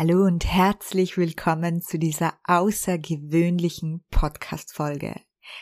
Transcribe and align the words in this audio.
Hallo 0.00 0.26
und 0.26 0.46
herzlich 0.46 1.16
willkommen 1.16 1.82
zu 1.82 1.98
dieser 1.98 2.34
außergewöhnlichen 2.44 4.04
Podcast-Folge. 4.12 5.20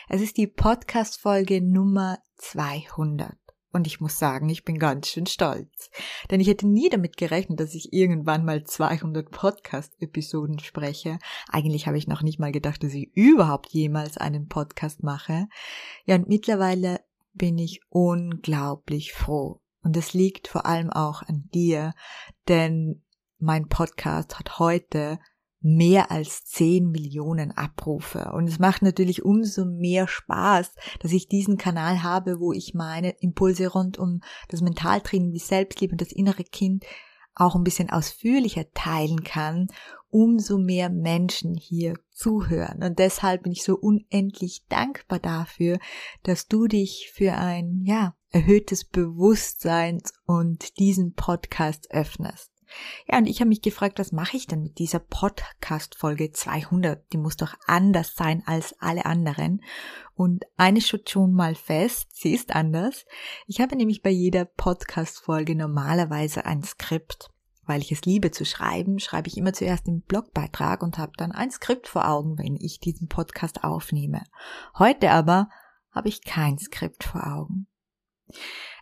Es 0.09 0.21
ist 0.21 0.37
die 0.37 0.45
Podcast-Folge 0.45 1.59
Nummer 1.59 2.19
200. 2.35 3.35
Und 3.73 3.87
ich 3.87 3.99
muss 3.99 4.19
sagen, 4.19 4.47
ich 4.49 4.63
bin 4.63 4.77
ganz 4.77 5.07
schön 5.07 5.25
stolz. 5.25 5.89
Denn 6.29 6.39
ich 6.39 6.47
hätte 6.47 6.67
nie 6.67 6.87
damit 6.87 7.17
gerechnet, 7.17 7.59
dass 7.59 7.73
ich 7.73 7.93
irgendwann 7.93 8.45
mal 8.45 8.63
200 8.63 9.31
Podcast-Episoden 9.31 10.59
spreche. 10.59 11.17
Eigentlich 11.49 11.87
habe 11.87 11.97
ich 11.97 12.05
noch 12.05 12.21
nicht 12.21 12.37
mal 12.37 12.51
gedacht, 12.51 12.83
dass 12.83 12.93
ich 12.93 13.09
überhaupt 13.15 13.73
jemals 13.73 14.19
einen 14.19 14.47
Podcast 14.47 15.01
mache. 15.01 15.47
Ja, 16.05 16.13
und 16.13 16.27
mittlerweile 16.27 16.99
bin 17.33 17.57
ich 17.57 17.81
unglaublich 17.89 19.13
froh. 19.13 19.61
Und 19.81 19.95
das 19.95 20.13
liegt 20.13 20.47
vor 20.47 20.67
allem 20.67 20.91
auch 20.91 21.23
an 21.23 21.49
dir, 21.51 21.95
denn 22.47 23.01
mein 23.39 23.67
Podcast 23.67 24.39
hat 24.39 24.59
heute 24.59 25.19
mehr 25.59 26.11
als 26.11 26.45
10 26.45 26.89
Millionen 26.89 27.51
Abrufe. 27.51 28.31
Und 28.33 28.47
es 28.47 28.59
macht 28.59 28.81
natürlich 28.81 29.25
umso 29.25 29.65
mehr 29.65 30.07
Spaß, 30.07 30.73
dass 30.99 31.11
ich 31.11 31.27
diesen 31.27 31.57
Kanal 31.57 32.03
habe, 32.03 32.39
wo 32.39 32.53
ich 32.53 32.73
meine 32.73 33.11
Impulse 33.19 33.67
rund 33.67 33.97
um 33.97 34.21
das 34.49 34.61
Mentaltraining, 34.61 35.31
die 35.31 35.39
Selbstliebe 35.39 35.93
und 35.93 36.01
das 36.01 36.11
innere 36.11 36.43
Kind 36.43 36.85
auch 37.33 37.55
ein 37.55 37.63
bisschen 37.63 37.89
ausführlicher 37.89 38.65
teilen 38.73 39.23
kann, 39.23 39.67
umso 40.09 40.57
mehr 40.57 40.89
Menschen 40.89 41.55
hier 41.55 41.95
zuhören. 42.11 42.81
Und 42.83 42.97
deshalb 42.97 43.43
bin 43.43 43.51
ich 43.51 43.63
so 43.63 43.75
unendlich 43.75 44.65
dankbar 44.69 45.19
dafür, 45.19 45.79
dass 46.23 46.47
du 46.47 46.67
dich 46.67 47.11
für 47.13 47.33
ein, 47.33 47.81
ja, 47.83 48.15
erhöhtes 48.29 48.85
Bewusstsein 48.85 50.01
und 50.25 50.79
diesen 50.79 51.13
Podcast 51.13 51.91
öffnest. 51.91 52.56
Ja, 53.07 53.17
und 53.17 53.27
ich 53.27 53.39
habe 53.39 53.49
mich 53.49 53.61
gefragt, 53.61 53.99
was 53.99 54.11
mache 54.11 54.37
ich 54.37 54.47
denn 54.47 54.61
mit 54.61 54.77
dieser 54.77 54.99
Podcast-Folge 54.99 56.31
200? 56.31 57.11
Die 57.13 57.17
muss 57.17 57.37
doch 57.37 57.55
anders 57.65 58.15
sein 58.15 58.43
als 58.45 58.75
alle 58.79 59.05
anderen. 59.05 59.61
Und 60.15 60.45
eines 60.57 60.87
steht 60.87 61.09
schon 61.09 61.33
mal 61.33 61.55
fest, 61.55 62.09
sie 62.11 62.33
ist 62.33 62.55
anders. 62.55 63.05
Ich 63.45 63.61
habe 63.61 63.75
nämlich 63.75 64.01
bei 64.01 64.09
jeder 64.09 64.45
Podcast-Folge 64.45 65.55
normalerweise 65.55 66.45
ein 66.45 66.63
Skript. 66.63 67.29
Weil 67.65 67.81
ich 67.81 67.91
es 67.91 68.05
liebe 68.05 68.31
zu 68.31 68.45
schreiben, 68.45 68.97
schreibe 68.99 69.27
ich 69.27 69.37
immer 69.37 69.51
zuerst 69.51 69.87
den 69.87 70.01
Blogbeitrag 70.01 70.81
und 70.81 70.97
habe 70.97 71.11
dann 71.17 71.33
ein 71.33 71.51
Skript 71.51 71.87
vor 71.87 72.07
Augen, 72.09 72.37
wenn 72.37 72.55
ich 72.55 72.79
diesen 72.79 73.09
Podcast 73.09 73.63
aufnehme. 73.63 74.23
Heute 74.77 75.11
aber 75.11 75.49
habe 75.91 76.07
ich 76.07 76.23
kein 76.23 76.57
Skript 76.57 77.03
vor 77.03 77.27
Augen. 77.27 77.67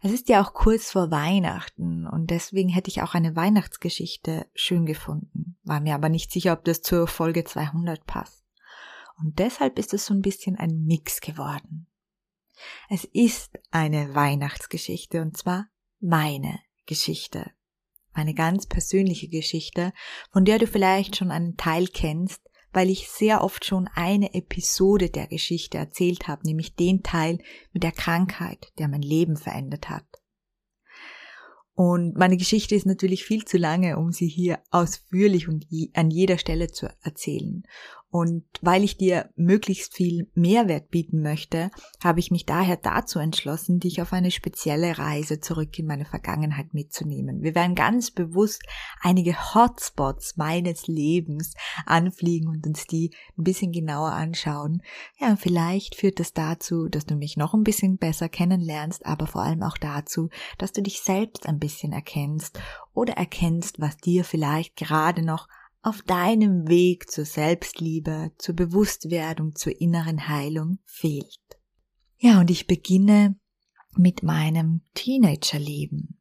Es 0.01 0.11
ist 0.11 0.29
ja 0.29 0.43
auch 0.43 0.53
kurz 0.53 0.91
vor 0.91 1.11
Weihnachten 1.11 2.07
und 2.07 2.29
deswegen 2.29 2.69
hätte 2.69 2.89
ich 2.89 3.01
auch 3.01 3.13
eine 3.13 3.35
Weihnachtsgeschichte 3.35 4.47
schön 4.53 4.85
gefunden, 4.85 5.57
war 5.63 5.79
mir 5.79 5.95
aber 5.95 6.09
nicht 6.09 6.31
sicher, 6.31 6.53
ob 6.53 6.63
das 6.63 6.81
zur 6.81 7.07
Folge 7.07 7.43
200 7.43 8.05
passt. 8.05 8.43
Und 9.17 9.39
deshalb 9.39 9.79
ist 9.79 9.93
es 9.93 10.05
so 10.05 10.13
ein 10.13 10.21
bisschen 10.21 10.57
ein 10.57 10.83
Mix 10.85 11.21
geworden. 11.21 11.87
Es 12.89 13.05
ist 13.05 13.59
eine 13.71 14.13
Weihnachtsgeschichte 14.15 15.21
und 15.21 15.37
zwar 15.37 15.67
meine 15.99 16.59
Geschichte. 16.85 17.51
Eine 18.13 18.33
ganz 18.33 18.65
persönliche 18.65 19.27
Geschichte, 19.27 19.91
von 20.31 20.45
der 20.45 20.59
du 20.59 20.67
vielleicht 20.67 21.17
schon 21.17 21.31
einen 21.31 21.57
Teil 21.57 21.87
kennst, 21.87 22.41
weil 22.75 22.89
ich 22.89 23.07
sehr 23.07 23.41
oft 23.41 23.63
schon 23.63 23.87
eine 23.95 24.33
Episode 24.33 25.09
der 25.09 25.27
Geschichte 25.27 25.77
erzählt 25.77 26.27
habe, 26.27 26.45
nämlich 26.45 26.75
den 26.75 27.03
Teil 27.03 27.39
mit 27.71 27.83
der 27.83 27.93
Krankheit, 27.93 28.73
der 28.77 28.89
mein 28.89 29.01
Leben 29.01 29.37
verändert 29.37 29.89
hat. 29.89 30.05
Und 31.73 32.17
meine 32.17 32.35
Geschichte 32.35 32.75
ist 32.75 32.85
natürlich 32.85 33.23
viel 33.23 33.45
zu 33.45 33.57
lange, 33.57 33.97
um 33.97 34.11
sie 34.11 34.27
hier 34.27 34.59
ausführlich 34.71 35.47
und 35.47 35.65
an 35.93 36.11
jeder 36.11 36.37
Stelle 36.37 36.69
zu 36.69 36.87
erzählen. 37.01 37.63
Und 38.15 38.45
weil 38.61 38.85
ich 38.85 38.95
dir 38.95 39.29
möglichst 39.35 39.93
viel 39.93 40.31
Mehrwert 40.35 40.89
bieten 40.89 41.21
möchte, 41.21 41.69
habe 42.01 42.21
ich 42.21 42.31
mich 42.31 42.45
daher 42.45 42.77
dazu 42.77 43.19
entschlossen, 43.19 43.81
dich 43.81 44.01
auf 44.01 44.13
eine 44.13 44.31
spezielle 44.31 44.97
Reise 44.97 45.41
zurück 45.41 45.77
in 45.77 45.85
meine 45.85 46.05
Vergangenheit 46.05 46.73
mitzunehmen. 46.73 47.43
Wir 47.43 47.55
werden 47.55 47.75
ganz 47.75 48.11
bewusst 48.11 48.63
einige 49.01 49.35
Hotspots 49.53 50.37
meines 50.37 50.87
Lebens 50.87 51.55
anfliegen 51.85 52.47
und 52.47 52.65
uns 52.65 52.87
die 52.87 53.11
ein 53.37 53.43
bisschen 53.43 53.73
genauer 53.73 54.13
anschauen. 54.13 54.81
Ja, 55.19 55.35
vielleicht 55.35 55.95
führt 55.95 56.21
das 56.21 56.31
dazu, 56.31 56.87
dass 56.87 57.05
du 57.05 57.15
mich 57.15 57.35
noch 57.35 57.53
ein 57.53 57.65
bisschen 57.65 57.97
besser 57.97 58.29
kennenlernst, 58.29 59.05
aber 59.05 59.27
vor 59.27 59.41
allem 59.41 59.61
auch 59.61 59.77
dazu, 59.77 60.29
dass 60.57 60.71
du 60.71 60.81
dich 60.81 61.01
selbst 61.01 61.47
ein 61.47 61.59
bisschen 61.59 61.91
erkennst 61.91 62.61
oder 62.93 63.15
erkennst, 63.15 63.81
was 63.81 63.97
dir 63.97 64.23
vielleicht 64.23 64.77
gerade 64.77 65.21
noch 65.21 65.49
auf 65.85 66.01
deinem 66.01 66.67
Weg 66.67 67.11
zur 67.11 67.25
Selbstliebe, 67.25 68.31
zur 68.39 68.55
Bewusstwerdung, 68.55 69.55
zur 69.55 69.79
inneren 69.79 70.27
Heilung 70.27 70.79
fehlt. 70.83 71.59
Ja, 72.17 72.39
und 72.39 72.49
ich 72.49 72.65
beginne 72.65 73.35
mit 73.95 74.23
meinem 74.23 74.81
Teenagerleben. 74.95 76.19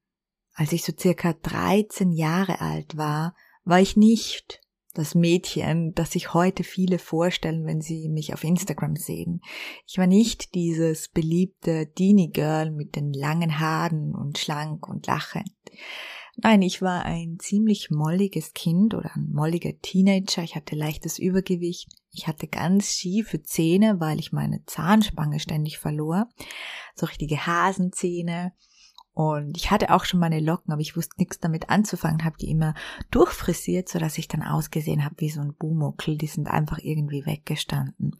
Als 0.53 0.73
ich 0.73 0.85
so 0.85 0.93
circa 0.97 1.33
13 1.33 2.13
Jahre 2.13 2.61
alt 2.61 2.99
war, 2.99 3.35
war 3.65 3.81
ich 3.81 3.97
nicht 3.97 4.61
das 4.93 5.15
Mädchen, 5.15 5.95
das 5.95 6.13
sich 6.13 6.35
heute 6.35 6.63
viele 6.63 6.99
vorstellen, 6.99 7.65
wenn 7.65 7.81
sie 7.81 8.11
mich 8.11 8.35
auf 8.35 8.45
Instagram 8.45 8.97
sehen. 8.97 9.41
Ich 9.87 9.97
war 9.97 10.07
nicht 10.07 10.55
dieses 10.55 11.09
beliebte 11.09 11.91
Teenie 11.95 12.31
Girl 12.31 12.71
mit 12.71 12.97
den 12.97 13.15
langen 13.15 13.59
Haaren 13.59 14.15
und 14.15 14.37
schlank 14.37 14.87
und 14.87 15.07
lachend. 15.07 15.51
Nein, 16.37 16.63
ich 16.63 16.83
war 16.83 17.05
ein 17.05 17.39
ziemlich 17.39 17.91
molliges 17.91 18.55
Kind 18.55 18.95
oder 18.95 19.15
ein 19.15 19.31
molliger 19.33 19.73
Teenager. 19.81 20.43
Ich 20.43 20.57
hatte 20.57 20.75
leichtes 20.75 21.19
Übergewicht. 21.19 21.89
Ich 22.11 22.27
hatte 22.27 22.49
ganz 22.49 22.91
schiefe 22.93 23.43
Zähne, 23.43 24.01
weil 24.01 24.19
ich 24.19 24.33
meine 24.33 24.65
Zahnspange 24.67 25.39
ständig 25.39 25.79
verlor. 25.79 26.29
So 26.97 27.07
richtige 27.07 27.47
Hasenzähne. 27.47 28.53
Und 29.15 29.57
ich 29.57 29.71
hatte 29.71 29.95
auch 29.95 30.05
schon 30.05 30.19
meine 30.19 30.41
Locken, 30.41 30.73
aber 30.73 30.83
ich 30.83 30.97
wusste 30.97 31.15
nichts 31.19 31.39
damit 31.39 31.71
anzufangen, 31.71 32.25
habe 32.25 32.37
die 32.37 32.51
immer 32.51 32.75
durchfrisiert, 33.13 33.89
so 33.89 34.01
dass 34.01 34.19
ich 34.19 34.27
dann 34.27 34.43
ausgesehen 34.43 35.05
habe 35.05 35.15
wie 35.19 35.31
so 35.31 35.41
ein 35.41 35.55
Bumuckel. 35.55 36.19
Die 36.19 36.27
sind 36.27 36.49
einfach 36.49 36.79
irgendwie 36.79 37.25
weggestanden. 37.25 38.17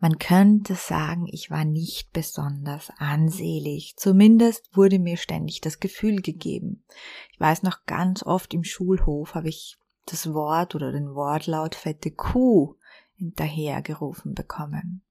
Man 0.00 0.18
könnte 0.18 0.76
sagen, 0.76 1.26
ich 1.30 1.50
war 1.50 1.66
nicht 1.66 2.12
besonders 2.12 2.90
ansehlich. 2.96 3.94
Zumindest 3.96 4.74
wurde 4.74 4.98
mir 4.98 5.18
ständig 5.18 5.60
das 5.60 5.78
Gefühl 5.78 6.22
gegeben. 6.22 6.84
Ich 7.30 7.38
weiß 7.38 7.62
noch 7.62 7.84
ganz 7.84 8.22
oft 8.22 8.54
im 8.54 8.64
Schulhof 8.64 9.34
habe 9.34 9.50
ich 9.50 9.76
das 10.06 10.32
Wort 10.32 10.74
oder 10.74 10.90
den 10.90 11.14
Wortlaut 11.14 11.74
fette 11.74 12.10
Kuh 12.10 12.76
hinterhergerufen 13.16 14.32
bekommen. 14.32 15.02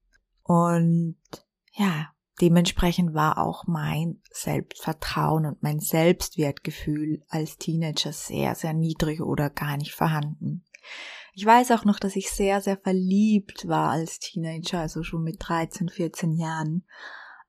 Und 0.42 1.16
ja, 1.72 2.13
Dementsprechend 2.40 3.14
war 3.14 3.38
auch 3.38 3.66
mein 3.66 4.20
Selbstvertrauen 4.30 5.46
und 5.46 5.62
mein 5.62 5.78
Selbstwertgefühl 5.78 7.22
als 7.28 7.58
Teenager 7.58 8.12
sehr, 8.12 8.54
sehr 8.54 8.72
niedrig 8.72 9.20
oder 9.20 9.50
gar 9.50 9.76
nicht 9.76 9.92
vorhanden. 9.92 10.64
Ich 11.34 11.46
weiß 11.46 11.70
auch 11.72 11.84
noch, 11.84 11.98
dass 11.98 12.16
ich 12.16 12.30
sehr, 12.30 12.60
sehr 12.60 12.76
verliebt 12.76 13.68
war 13.68 13.90
als 13.90 14.18
Teenager, 14.18 14.80
also 14.80 15.02
schon 15.02 15.22
mit 15.22 15.36
13, 15.40 15.88
14 15.88 16.32
Jahren. 16.32 16.84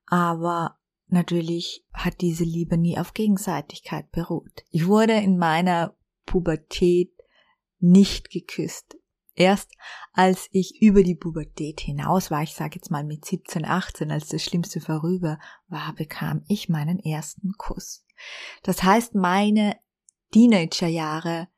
Aber 0.06 0.78
natürlich 1.08 1.86
hat 1.94 2.22
diese 2.22 2.44
Liebe 2.44 2.78
nie 2.78 2.98
auf 2.98 3.14
Gegenseitigkeit 3.14 4.12
beruht. 4.12 4.64
Ich 4.70 4.88
wurde 4.88 5.14
in 5.14 5.38
meiner 5.38 5.96
Pubertät 6.26 7.12
nicht 7.80 8.30
geküsst. 8.30 8.98
Erst 9.36 9.72
als 10.14 10.48
ich 10.52 10.82
über 10.82 11.04
die 11.04 11.16
Pubertät 11.16 11.82
hinaus 11.82 12.32
war, 12.32 12.42
ich 12.42 12.54
sage 12.54 12.76
jetzt 12.76 12.90
mal 12.90 13.04
mit 13.04 13.26
17, 13.26 13.66
18, 13.66 14.12
als 14.12 14.30
das 14.30 14.42
Schlimmste 14.42 14.80
vorüber 14.80 15.40
war, 15.68 15.94
bekam 15.94 16.44
ich 16.48 16.70
meinen 16.70 17.00
ersten 17.00 17.52
Kuss. 17.58 18.06
Das 18.64 18.82
heißt, 18.84 19.14
meine 19.14 19.78
Teenagerjahre, 20.32 21.50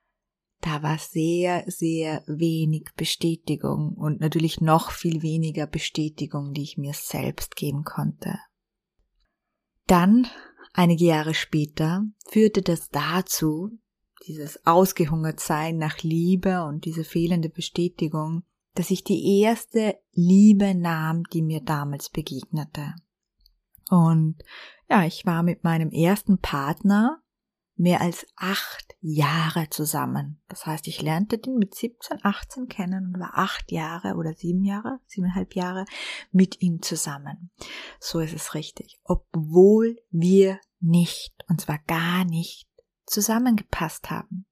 da 0.61 0.81
war 0.81 0.97
sehr, 0.97 1.65
sehr 1.67 2.23
wenig 2.25 2.89
Bestätigung 2.95 3.93
und 3.93 4.19
natürlich 4.21 4.59
noch 4.59 4.89
viel 4.89 5.21
weniger 5.21 5.67
Bestätigung, 5.67 6.53
die 6.53 6.63
ich 6.63 6.77
mir 6.77 6.93
selbst 6.93 7.55
geben 7.55 7.83
konnte. 7.83 8.39
Dann, 9.85 10.27
einige 10.73 11.05
Jahre 11.05 11.35
später, 11.35 12.03
führte 12.27 12.63
das 12.63 12.89
dazu, 12.89 13.77
dieses 14.27 14.65
Ausgehungertsein 14.65 15.77
nach 15.77 15.99
Liebe 16.03 16.63
und 16.63 16.85
diese 16.85 17.03
fehlende 17.03 17.49
Bestätigung, 17.49 18.43
dass 18.75 18.91
ich 18.91 19.03
die 19.03 19.41
erste 19.41 19.97
Liebe 20.11 20.75
nahm, 20.75 21.23
die 21.33 21.41
mir 21.41 21.61
damals 21.61 22.09
begegnete. 22.09 22.93
Und 23.89 24.35
ja, 24.89 25.05
ich 25.05 25.25
war 25.25 25.43
mit 25.43 25.63
meinem 25.63 25.91
ersten 25.91 26.39
Partner 26.39 27.21
mehr 27.77 28.01
als 28.01 28.25
acht 28.35 28.95
Jahre 29.01 29.69
zusammen. 29.69 30.41
Das 30.47 30.65
heißt, 30.65 30.87
ich 30.87 31.01
lernte 31.01 31.37
den 31.37 31.57
mit 31.57 31.75
17, 31.75 32.19
18 32.23 32.67
kennen 32.67 33.13
und 33.13 33.19
war 33.19 33.37
acht 33.37 33.71
Jahre 33.71 34.15
oder 34.15 34.33
sieben 34.33 34.63
Jahre, 34.63 34.99
siebeneinhalb 35.05 35.53
Jahre 35.55 35.85
mit 36.31 36.61
ihm 36.61 36.81
zusammen. 36.81 37.51
So 37.99 38.19
ist 38.19 38.33
es 38.33 38.55
richtig. 38.55 38.99
Obwohl 39.03 39.97
wir 40.09 40.59
nicht, 40.79 41.33
und 41.47 41.61
zwar 41.61 41.77
gar 41.79 42.25
nicht, 42.25 42.66
zusammengepasst 43.07 44.11
haben. 44.11 44.45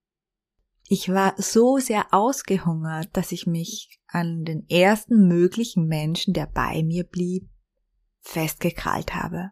Ich 0.88 1.10
war 1.10 1.34
so 1.38 1.78
sehr 1.78 2.14
ausgehungert, 2.14 3.10
dass 3.14 3.32
ich 3.32 3.48
mich 3.48 4.00
an 4.08 4.46
den 4.46 4.68
ersten 4.70 5.28
möglichen 5.28 5.88
Menschen, 5.88 6.34
der 6.34 6.46
bei 6.48 6.84
mir 6.84 7.04
blieb, 7.04 7.50
festgekrallt 8.22 9.14
habe. 9.16 9.52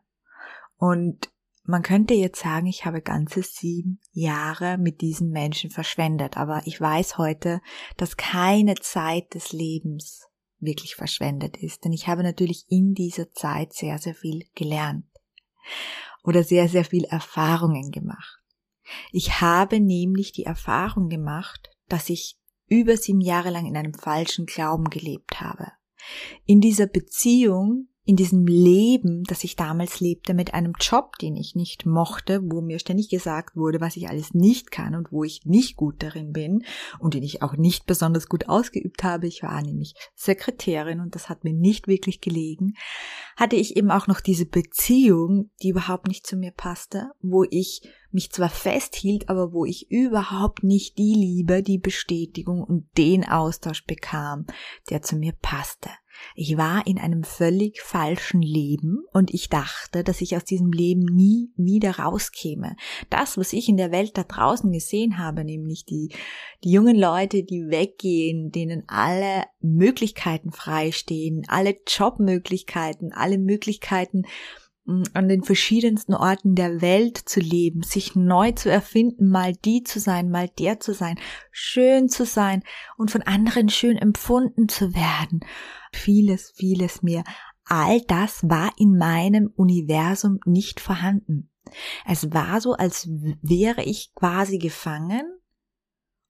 Und 0.78 1.32
man 1.64 1.82
könnte 1.82 2.14
jetzt 2.14 2.42
sagen, 2.42 2.68
ich 2.68 2.86
habe 2.86 3.02
ganze 3.02 3.42
sieben 3.42 4.00
Jahre 4.12 4.78
mit 4.78 5.02
diesen 5.02 5.30
Menschen 5.30 5.70
verschwendet, 5.70 6.38
aber 6.38 6.62
ich 6.66 6.80
weiß 6.80 7.18
heute, 7.18 7.62
dass 7.98 8.18
keine 8.18 8.76
Zeit 8.76 9.34
des 9.34 9.54
Lebens 9.54 10.28
wirklich 10.60 10.96
verschwendet 10.96 11.58
ist, 11.58 11.84
denn 11.84 11.94
ich 11.94 12.08
habe 12.08 12.24
natürlich 12.24 12.66
in 12.70 12.94
dieser 12.94 13.32
Zeit 13.32 13.74
sehr, 13.74 13.98
sehr 13.98 14.14
viel 14.14 14.46
gelernt 14.56 15.06
oder 16.24 16.44
sehr, 16.44 16.68
sehr 16.70 16.86
viel 16.86 17.06
Erfahrungen 17.06 17.92
gemacht. 17.92 18.43
Ich 19.12 19.42
habe 19.42 19.80
nämlich 19.80 20.32
die 20.32 20.46
Erfahrung 20.46 21.10
gemacht, 21.10 21.70
dass 21.88 22.10
ich 22.10 22.38
über 22.68 22.98
sieben 22.98 23.22
Jahre 23.22 23.50
lang 23.50 23.66
in 23.66 23.78
einem 23.78 23.94
falschen 23.94 24.46
Glauben 24.46 24.90
gelebt 24.90 25.40
habe. 25.40 25.72
In 26.46 26.60
dieser 26.60 26.88
Beziehung 26.88 27.88
in 28.06 28.18
diesem 28.18 28.46
Leben, 28.46 29.24
das 29.24 29.46
ich 29.46 29.56
damals 29.56 30.02
lebte, 30.02 30.34
mit 30.34 30.54
einem 30.54 30.74
Job, 30.80 31.18
den 31.20 31.38
ich 31.38 31.56
nicht 31.56 31.86
mochte, 31.86 32.42
wo 32.44 32.60
mir 32.60 32.80
ständig 32.80 33.08
gesagt 33.10 33.56
wurde, 33.56 33.80
was 33.80 33.96
ich 33.96 34.10
alles 34.10 34.34
nicht 34.34 34.72
kann 34.72 34.94
und 34.94 35.12
wo 35.12 35.24
ich 35.24 35.46
nicht 35.46 35.78
gut 35.78 36.04
darin 36.04 36.34
bin 36.34 36.66
und 37.00 37.14
den 37.14 37.24
ich 37.24 37.42
auch 37.42 37.54
nicht 37.54 37.86
besonders 37.86 38.28
gut 38.28 38.50
ausgeübt 38.50 39.04
habe. 39.04 39.28
Ich 39.28 39.42
war 39.42 39.62
nämlich 39.62 39.96
Sekretärin 40.16 41.00
und 41.00 41.16
das 41.16 41.30
hat 41.30 41.46
mir 41.46 41.54
nicht 41.54 41.88
wirklich 41.88 42.20
gelegen. 42.20 42.74
Hatte 43.38 43.56
ich 43.56 43.78
eben 43.78 43.90
auch 43.90 44.08
noch 44.08 44.20
diese 44.20 44.46
Beziehung, 44.46 45.52
die 45.62 45.70
überhaupt 45.70 46.08
nicht 46.08 46.28
zu 46.28 46.36
mir 46.36 46.52
passte, 46.52 47.12
wo 47.22 47.46
ich 47.50 47.82
mich 48.12 48.32
zwar 48.32 48.50
festhielt, 48.50 49.30
aber 49.30 49.54
wo 49.54 49.64
ich 49.66 49.90
überhaupt 49.90 50.64
nicht 50.64 50.98
die 50.98 51.14
Liebe, 51.14 51.64
die 51.64 51.80
Bestätigung 51.80 52.62
und 52.64 52.86
den 52.98 53.28
Austausch 53.28 53.86
bekam, 53.86 54.46
der 54.90 55.02
zu 55.02 55.16
mir 55.16 55.34
passte. 55.42 55.90
Ich 56.36 56.58
war 56.58 56.86
in 56.88 56.98
einem 56.98 57.24
völlig 57.24 57.82
falschen 57.82 58.42
Leben 58.42 59.04
und 59.12 59.34
ich 59.34 59.50
dachte, 59.50 60.04
dass 60.04 60.22
ich 60.22 60.36
aus 60.36 60.44
diesem 60.44 60.72
Leben 60.72 61.04
nie 61.04 61.52
wieder 61.56 62.00
rauskäme. 62.00 62.76
Das, 63.10 63.38
was 63.38 63.54
ich 63.54 63.70
in 63.70 63.78
der 63.78 63.92
Welt 63.92 64.18
da 64.18 64.24
draußen 64.24 64.72
gesehen 64.72 65.18
habe, 65.18 65.44
nämlich 65.44 65.86
die, 65.86 66.10
die 66.64 66.72
jungen 66.72 66.98
Leute, 66.98 67.44
die 67.44 67.70
weggehen, 67.70 68.52
denen 68.52 68.84
alle 68.88 69.44
Möglichkeiten 69.62 70.52
freistehen, 70.52 71.44
alle 71.48 71.76
Jobmöglichkeiten, 71.88 73.12
alle 73.14 73.38
Möglichkeiten, 73.38 74.24
an 74.86 75.30
den 75.30 75.44
verschiedensten 75.44 76.14
Orten 76.14 76.56
der 76.56 76.82
Welt 76.82 77.18
zu 77.18 77.40
leben, 77.40 77.84
sich 77.84 78.16
neu 78.16 78.52
zu 78.52 78.70
erfinden, 78.70 79.30
mal 79.30 79.54
die 79.54 79.84
zu 79.84 80.00
sein, 80.00 80.30
mal 80.30 80.50
der 80.60 80.80
zu 80.80 80.94
sein, 80.94 81.18
schön 81.52 82.10
zu 82.10 82.26
sein 82.26 82.64
und 82.98 83.10
von 83.10 83.22
anderen 83.22 83.70
schön 83.70 83.98
empfunden 83.98 84.68
zu 84.68 84.94
werden 84.94 85.40
vieles, 85.96 86.52
vieles 86.56 87.02
mehr. 87.02 87.24
All 87.66 88.02
das 88.02 88.44
war 88.50 88.72
in 88.78 88.98
meinem 88.98 89.52
Universum 89.56 90.40
nicht 90.46 90.80
vorhanden. 90.80 91.50
Es 92.06 92.34
war 92.34 92.60
so, 92.60 92.74
als 92.74 93.08
wäre 93.08 93.84
ich 93.84 94.14
quasi 94.16 94.58
gefangen 94.58 95.24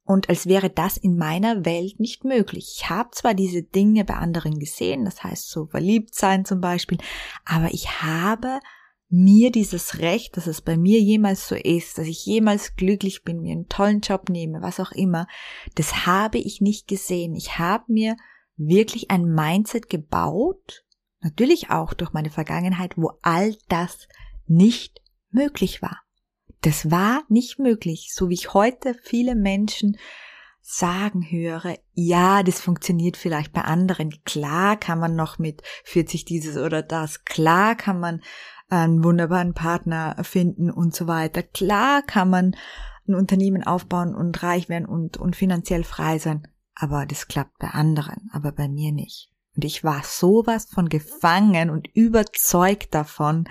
und 0.05 0.29
als 0.29 0.47
wäre 0.47 0.69
das 0.69 0.97
in 0.97 1.17
meiner 1.17 1.65
Welt 1.65 1.99
nicht 1.99 2.25
möglich. 2.25 2.75
Ich 2.77 2.89
habe 2.89 3.11
zwar 3.11 3.33
diese 3.33 3.63
Dinge 3.63 4.03
bei 4.03 4.15
anderen 4.15 4.59
gesehen, 4.59 5.05
das 5.05 5.23
heißt 5.23 5.49
so 5.49 5.67
verliebt 5.67 6.13
sein 6.13 6.45
zum 6.45 6.59
Beispiel, 6.59 6.97
aber 7.45 7.73
ich 7.73 8.01
habe 8.01 8.59
mir 9.09 9.51
dieses 9.51 9.99
Recht, 9.99 10.37
dass 10.37 10.47
es 10.47 10.61
bei 10.61 10.75
mir 10.75 10.99
jemals 10.99 11.47
so 11.47 11.55
ist, 11.55 11.97
dass 11.97 12.07
ich 12.07 12.25
jemals 12.25 12.75
glücklich 12.75 13.23
bin, 13.23 13.41
mir 13.41 13.51
einen 13.51 13.69
tollen 13.69 14.01
Job 14.01 14.29
nehme, 14.29 14.61
was 14.61 14.79
auch 14.79 14.91
immer, 14.91 15.27
das 15.75 16.07
habe 16.07 16.39
ich 16.39 16.61
nicht 16.61 16.87
gesehen. 16.87 17.35
Ich 17.35 17.59
habe 17.59 17.83
mir 17.87 18.17
wirklich 18.57 19.11
ein 19.11 19.25
Mindset 19.25 19.89
gebaut, 19.89 20.83
natürlich 21.21 21.69
auch 21.69 21.93
durch 21.93 22.11
meine 22.11 22.31
Vergangenheit, 22.31 22.97
wo 22.97 23.11
all 23.21 23.55
das 23.69 24.07
nicht 24.47 25.01
möglich 25.29 25.81
war. 25.81 26.02
Das 26.63 26.89
war 26.89 27.21
nicht 27.29 27.59
möglich, 27.59 28.11
so 28.13 28.29
wie 28.29 28.33
ich 28.33 28.53
heute 28.53 28.95
viele 29.03 29.35
Menschen 29.35 29.97
sagen 30.61 31.29
höre, 31.29 31.77
ja, 31.93 32.41
das 32.41 32.61
funktioniert 32.61 33.17
vielleicht 33.17 33.51
bei 33.51 33.61
anderen. 33.61 34.23
Klar 34.23 34.77
kann 34.77 34.97
man 34.97 35.15
noch 35.15 35.37
mit 35.37 35.61
40 35.83 36.25
dieses 36.25 36.57
oder 36.57 36.81
das. 36.81 37.25
Klar 37.25 37.75
kann 37.75 37.99
man 37.99 38.21
einen 38.69 39.03
wunderbaren 39.03 39.53
Partner 39.53 40.15
finden 40.23 40.71
und 40.71 40.95
so 40.95 41.05
weiter. 41.05 41.43
Klar 41.43 42.01
kann 42.01 42.29
man 42.29 42.55
ein 43.07 43.15
Unternehmen 43.15 43.63
aufbauen 43.63 44.15
und 44.15 44.41
reich 44.41 44.69
werden 44.69 44.85
und, 44.85 45.17
und 45.17 45.35
finanziell 45.35 45.83
frei 45.83 46.17
sein 46.17 46.47
aber 46.75 47.05
das 47.05 47.27
klappt 47.27 47.59
bei 47.59 47.69
anderen, 47.69 48.29
aber 48.31 48.51
bei 48.51 48.67
mir 48.67 48.91
nicht. 48.91 49.29
Und 49.55 49.65
ich 49.65 49.83
war 49.83 50.03
sowas 50.03 50.65
von 50.65 50.89
gefangen 50.89 51.69
und 51.69 51.87
überzeugt 51.93 52.93
davon, 52.93 53.47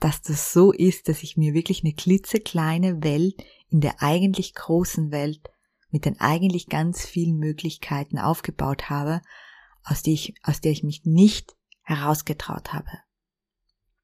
dass 0.00 0.22
das 0.22 0.52
so 0.52 0.72
ist, 0.72 1.08
dass 1.08 1.22
ich 1.22 1.36
mir 1.36 1.54
wirklich 1.54 1.82
eine 1.82 1.94
klitzekleine 1.94 3.02
Welt 3.02 3.34
in 3.68 3.80
der 3.80 4.02
eigentlich 4.02 4.54
großen 4.54 5.10
Welt 5.10 5.40
mit 5.90 6.04
den 6.04 6.20
eigentlich 6.20 6.68
ganz 6.68 7.04
vielen 7.04 7.38
Möglichkeiten 7.38 8.18
aufgebaut 8.18 8.90
habe, 8.90 9.22
aus 9.84 10.02
der 10.02 10.14
ich, 10.14 10.34
aus 10.42 10.60
der 10.60 10.72
ich 10.72 10.82
mich 10.82 11.04
nicht 11.04 11.56
herausgetraut 11.82 12.72
habe. 12.72 12.90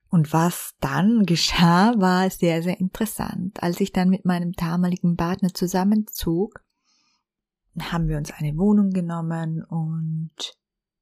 Und 0.08 0.32
was 0.32 0.74
dann 0.80 1.26
geschah, 1.26 1.94
war 1.98 2.28
sehr, 2.30 2.62
sehr 2.62 2.80
interessant. 2.80 3.62
Als 3.62 3.80
ich 3.80 3.92
dann 3.92 4.08
mit 4.08 4.24
meinem 4.24 4.52
damaligen 4.52 5.16
Partner 5.16 5.52
zusammenzog, 5.52 6.64
haben 7.78 8.08
wir 8.08 8.16
uns 8.16 8.30
eine 8.30 8.56
Wohnung 8.56 8.90
genommen 8.90 9.64
und 9.64 10.56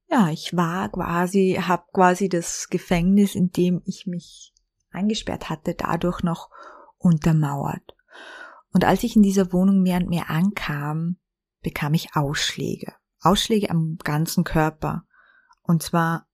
ja, 0.09 0.29
ich 0.29 0.55
war 0.55 0.89
quasi, 0.89 1.59
habe 1.61 1.83
quasi 1.93 2.29
das 2.29 2.67
Gefängnis, 2.69 3.35
in 3.35 3.51
dem 3.51 3.81
ich 3.85 4.05
mich 4.05 4.52
eingesperrt 4.93 5.49
hatte, 5.49 5.75
dadurch 5.75 6.23
noch 6.23 6.49
untermauert. 6.97 7.95
Und 8.71 8.85
als 8.85 9.03
ich 9.03 9.15
in 9.15 9.21
dieser 9.23 9.53
Wohnung 9.53 9.81
mehr 9.81 9.97
und 9.97 10.09
mehr 10.09 10.29
ankam, 10.29 11.17
bekam 11.61 11.93
ich 11.93 12.15
Ausschläge. 12.15 12.93
Ausschläge 13.21 13.69
am 13.69 13.97
ganzen 14.03 14.43
Körper. 14.43 15.05
Und 15.61 15.83
zwar 15.83 16.27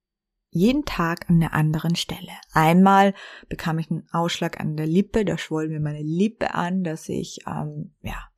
jeden 0.51 0.83
Tag 0.85 1.29
an 1.29 1.35
einer 1.35 1.53
anderen 1.53 1.95
Stelle. 1.95 2.31
Einmal 2.53 3.13
bekam 3.49 3.77
ich 3.77 3.91
einen 3.91 4.07
Ausschlag 4.11 4.59
an 4.59 4.75
der 4.75 4.87
Lippe, 4.87 5.23
da 5.23 5.37
schwoll 5.37 5.67
mir 5.67 5.79
meine 5.79 6.01
Lippe 6.01 6.55
an, 6.55 6.83
dass 6.83 7.07
ich, 7.07 7.41
ähm, 7.45 7.93
ja, 8.01 8.29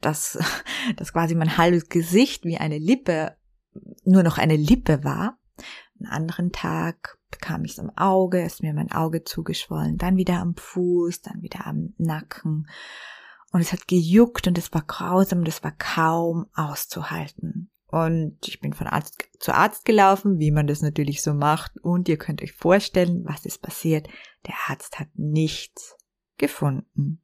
dass, 0.00 0.38
dass 0.96 1.12
quasi 1.12 1.34
mein 1.34 1.58
halbes 1.58 1.88
Gesicht 1.88 2.44
wie 2.44 2.56
eine 2.56 2.78
Lippe 2.78 3.36
nur 4.04 4.22
noch 4.22 4.38
eine 4.38 4.56
Lippe 4.56 5.04
war. 5.04 5.38
Einen 5.98 6.10
anderen 6.10 6.52
Tag 6.52 7.17
bekam 7.30 7.64
ich 7.64 7.72
es 7.72 7.78
am 7.78 7.90
Auge, 7.96 8.42
ist 8.42 8.62
mir 8.62 8.72
mein 8.72 8.92
Auge 8.92 9.24
zugeschwollen, 9.24 9.96
dann 9.96 10.16
wieder 10.16 10.40
am 10.40 10.54
Fuß, 10.56 11.22
dann 11.22 11.42
wieder 11.42 11.66
am 11.66 11.94
Nacken. 11.98 12.68
Und 13.52 13.60
es 13.60 13.72
hat 13.72 13.88
gejuckt 13.88 14.46
und 14.46 14.58
es 14.58 14.72
war 14.72 14.82
grausam 14.82 15.40
und 15.40 15.48
es 15.48 15.64
war 15.64 15.72
kaum 15.72 16.46
auszuhalten. 16.54 17.70
Und 17.86 18.36
ich 18.46 18.60
bin 18.60 18.74
von 18.74 18.86
Arzt 18.86 19.30
zu 19.40 19.54
Arzt 19.54 19.86
gelaufen, 19.86 20.38
wie 20.38 20.50
man 20.50 20.66
das 20.66 20.82
natürlich 20.82 21.22
so 21.22 21.32
macht. 21.32 21.78
Und 21.78 22.08
ihr 22.08 22.18
könnt 22.18 22.42
euch 22.42 22.52
vorstellen, 22.52 23.24
was 23.24 23.46
ist 23.46 23.62
passiert. 23.62 24.08
Der 24.46 24.54
Arzt 24.68 24.98
hat 25.00 25.08
nichts 25.14 25.96
gefunden. 26.36 27.22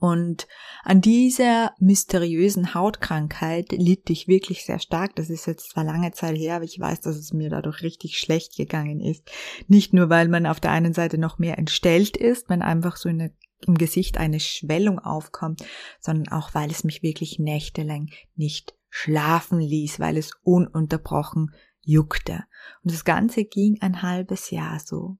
Und 0.00 0.48
an 0.82 1.02
dieser 1.02 1.74
mysteriösen 1.78 2.72
Hautkrankheit 2.72 3.70
litt 3.72 4.08
ich 4.08 4.28
wirklich 4.28 4.64
sehr 4.64 4.78
stark. 4.78 5.14
Das 5.16 5.28
ist 5.28 5.46
jetzt 5.46 5.70
zwar 5.70 5.84
lange 5.84 6.10
Zeit 6.12 6.36
her, 6.36 6.56
aber 6.56 6.64
ich 6.64 6.80
weiß, 6.80 7.02
dass 7.02 7.16
es 7.16 7.34
mir 7.34 7.50
dadurch 7.50 7.82
richtig 7.82 8.18
schlecht 8.18 8.56
gegangen 8.56 9.00
ist. 9.00 9.30
Nicht 9.68 9.92
nur, 9.92 10.08
weil 10.08 10.28
man 10.28 10.46
auf 10.46 10.58
der 10.58 10.70
einen 10.70 10.94
Seite 10.94 11.18
noch 11.18 11.38
mehr 11.38 11.58
entstellt 11.58 12.16
ist, 12.16 12.48
wenn 12.48 12.62
einfach 12.62 12.96
so 12.96 13.10
eine, 13.10 13.34
im 13.66 13.76
Gesicht 13.76 14.16
eine 14.16 14.40
Schwellung 14.40 14.98
aufkommt, 14.98 15.62
sondern 16.00 16.28
auch, 16.32 16.54
weil 16.54 16.70
es 16.70 16.82
mich 16.82 17.02
wirklich 17.02 17.38
nächtelang 17.38 18.08
nicht 18.36 18.74
schlafen 18.88 19.60
ließ, 19.60 20.00
weil 20.00 20.16
es 20.16 20.30
ununterbrochen 20.42 21.50
juckte. 21.82 22.44
Und 22.82 22.92
das 22.94 23.04
Ganze 23.04 23.44
ging 23.44 23.76
ein 23.82 24.00
halbes 24.00 24.50
Jahr 24.50 24.80
so, 24.80 25.18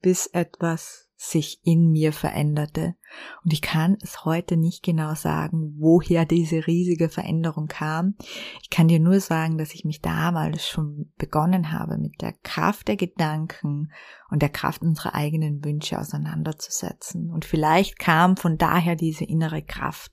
bis 0.00 0.28
etwas 0.28 1.10
sich 1.22 1.60
in 1.62 1.92
mir 1.92 2.12
veränderte. 2.12 2.96
Und 3.44 3.52
ich 3.52 3.62
kann 3.62 3.96
es 4.02 4.24
heute 4.24 4.56
nicht 4.56 4.82
genau 4.82 5.14
sagen, 5.14 5.76
woher 5.78 6.24
diese 6.24 6.66
riesige 6.66 7.08
Veränderung 7.08 7.68
kam. 7.68 8.16
Ich 8.60 8.70
kann 8.70 8.88
dir 8.88 8.98
nur 8.98 9.20
sagen, 9.20 9.56
dass 9.56 9.72
ich 9.72 9.84
mich 9.84 10.00
damals 10.00 10.66
schon 10.66 11.12
begonnen 11.18 11.70
habe, 11.70 11.96
mit 11.96 12.20
der 12.20 12.32
Kraft 12.42 12.88
der 12.88 12.96
Gedanken 12.96 13.92
und 14.30 14.42
der 14.42 14.48
Kraft 14.48 14.82
unserer 14.82 15.14
eigenen 15.14 15.64
Wünsche 15.64 16.00
auseinanderzusetzen. 16.00 17.30
Und 17.30 17.44
vielleicht 17.44 18.00
kam 18.00 18.36
von 18.36 18.58
daher 18.58 18.96
diese 18.96 19.24
innere 19.24 19.62
Kraft. 19.62 20.10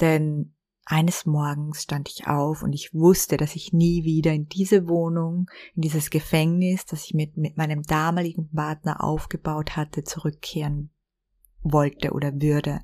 Denn 0.00 0.55
eines 0.86 1.26
Morgens 1.26 1.82
stand 1.82 2.08
ich 2.08 2.28
auf 2.28 2.62
und 2.62 2.72
ich 2.72 2.94
wusste, 2.94 3.36
dass 3.36 3.56
ich 3.56 3.72
nie 3.72 4.04
wieder 4.04 4.32
in 4.32 4.48
diese 4.48 4.88
Wohnung, 4.88 5.50
in 5.74 5.82
dieses 5.82 6.10
Gefängnis, 6.10 6.86
das 6.86 7.04
ich 7.04 7.12
mit, 7.12 7.36
mit 7.36 7.56
meinem 7.56 7.82
damaligen 7.82 8.50
Partner 8.52 9.02
aufgebaut 9.02 9.76
hatte, 9.76 10.04
zurückkehren 10.04 10.90
wollte 11.62 12.12
oder 12.12 12.40
würde. 12.40 12.82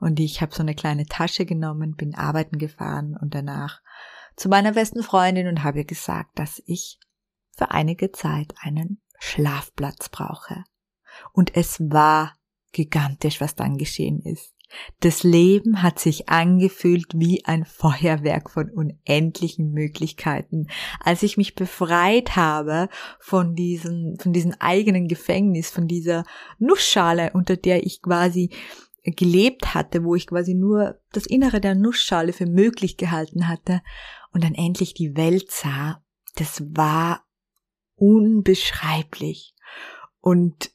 Und 0.00 0.18
ich 0.18 0.42
habe 0.42 0.52
so 0.52 0.62
eine 0.62 0.74
kleine 0.74 1.06
Tasche 1.06 1.46
genommen, 1.46 1.94
bin 1.94 2.16
arbeiten 2.16 2.58
gefahren 2.58 3.16
und 3.16 3.34
danach 3.34 3.80
zu 4.34 4.48
meiner 4.48 4.72
besten 4.72 5.04
Freundin 5.04 5.46
und 5.46 5.62
habe 5.62 5.78
ihr 5.78 5.86
gesagt, 5.86 6.38
dass 6.38 6.60
ich 6.66 6.98
für 7.56 7.70
einige 7.70 8.10
Zeit 8.10 8.52
einen 8.60 9.00
Schlafplatz 9.20 10.08
brauche. 10.08 10.64
Und 11.32 11.56
es 11.56 11.78
war 11.80 12.34
gigantisch, 12.72 13.40
was 13.40 13.54
dann 13.54 13.78
geschehen 13.78 14.20
ist. 14.20 14.55
Das 15.00 15.22
Leben 15.22 15.82
hat 15.82 15.98
sich 15.98 16.28
angefühlt 16.28 17.06
wie 17.14 17.44
ein 17.44 17.64
Feuerwerk 17.64 18.50
von 18.50 18.70
unendlichen 18.70 19.70
Möglichkeiten. 19.70 20.66
Als 21.00 21.22
ich 21.22 21.36
mich 21.36 21.54
befreit 21.54 22.36
habe 22.36 22.88
von 23.20 23.54
diesem, 23.54 24.16
von 24.18 24.32
diesem 24.32 24.54
eigenen 24.58 25.06
Gefängnis, 25.08 25.70
von 25.70 25.86
dieser 25.86 26.24
Nussschale, 26.58 27.30
unter 27.32 27.56
der 27.56 27.86
ich 27.86 28.02
quasi 28.02 28.50
gelebt 29.04 29.74
hatte, 29.74 30.02
wo 30.02 30.14
ich 30.14 30.26
quasi 30.26 30.54
nur 30.54 31.00
das 31.12 31.26
Innere 31.26 31.60
der 31.60 31.74
Nussschale 31.74 32.32
für 32.32 32.46
möglich 32.46 32.96
gehalten 32.96 33.46
hatte 33.46 33.82
und 34.32 34.42
dann 34.42 34.54
endlich 34.54 34.94
die 34.94 35.16
Welt 35.16 35.50
sah, 35.50 36.02
das 36.34 36.62
war 36.74 37.24
unbeschreiblich. 37.94 39.54
Und 40.20 40.70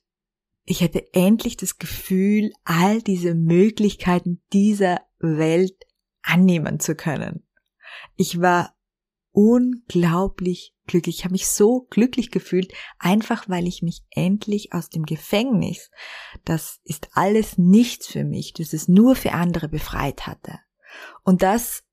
ich 0.63 0.83
hatte 0.83 1.13
endlich 1.13 1.57
das 1.57 1.77
Gefühl, 1.77 2.51
all 2.63 3.01
diese 3.01 3.35
Möglichkeiten 3.35 4.41
dieser 4.53 5.01
Welt 5.19 5.75
annehmen 6.21 6.79
zu 6.79 6.95
können. 6.95 7.47
Ich 8.15 8.39
war 8.41 8.75
unglaublich 9.31 10.75
glücklich. 10.87 11.19
Ich 11.19 11.23
habe 11.23 11.33
mich 11.33 11.47
so 11.47 11.87
glücklich 11.89 12.31
gefühlt, 12.31 12.73
einfach 12.99 13.47
weil 13.49 13.67
ich 13.67 13.81
mich 13.81 14.03
endlich 14.11 14.73
aus 14.73 14.89
dem 14.89 15.03
Gefängnis, 15.03 15.89
das 16.43 16.79
ist 16.83 17.09
alles 17.13 17.57
nichts 17.57 18.07
für 18.07 18.23
mich, 18.23 18.53
das 18.53 18.73
es 18.73 18.87
nur 18.87 19.15
für 19.15 19.31
andere 19.31 19.69
befreit 19.69 20.27
hatte. 20.27 20.59
Und 21.23 21.41
das 21.41 21.83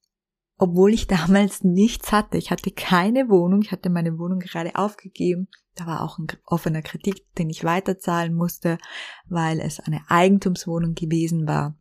obwohl 0.58 0.92
ich 0.92 1.06
damals 1.06 1.62
nichts 1.64 2.12
hatte. 2.12 2.36
Ich 2.36 2.50
hatte 2.50 2.72
keine 2.72 3.28
Wohnung, 3.28 3.62
ich 3.62 3.72
hatte 3.72 3.90
meine 3.90 4.18
Wohnung 4.18 4.40
gerade 4.40 4.74
aufgegeben. 4.74 5.48
Da 5.76 5.86
war 5.86 6.02
auch 6.02 6.18
ein 6.18 6.26
offener 6.44 6.82
Kritik, 6.82 7.32
den 7.36 7.48
ich 7.48 7.62
weiterzahlen 7.62 8.34
musste, 8.34 8.78
weil 9.26 9.60
es 9.60 9.78
eine 9.78 10.02
Eigentumswohnung 10.08 10.94
gewesen 10.94 11.46
war. 11.46 11.76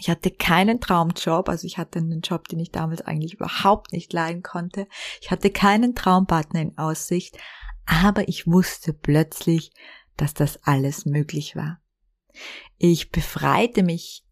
Ich 0.00 0.10
hatte 0.10 0.30
keinen 0.30 0.80
Traumjob, 0.80 1.48
also 1.48 1.66
ich 1.66 1.78
hatte 1.78 1.98
einen 1.98 2.22
Job, 2.22 2.48
den 2.48 2.58
ich 2.58 2.72
damals 2.72 3.02
eigentlich 3.02 3.34
überhaupt 3.34 3.92
nicht 3.92 4.12
leiden 4.12 4.42
konnte. 4.42 4.88
Ich 5.20 5.30
hatte 5.30 5.50
keinen 5.50 5.94
Traumpartner 5.94 6.62
in 6.62 6.78
Aussicht, 6.78 7.38
aber 7.86 8.26
ich 8.28 8.46
wusste 8.46 8.92
plötzlich, 8.92 9.72
dass 10.16 10.34
das 10.34 10.58
alles 10.64 11.04
möglich 11.04 11.54
war. 11.54 11.80
Ich 12.78 13.12
befreite 13.12 13.82
mich 13.82 14.23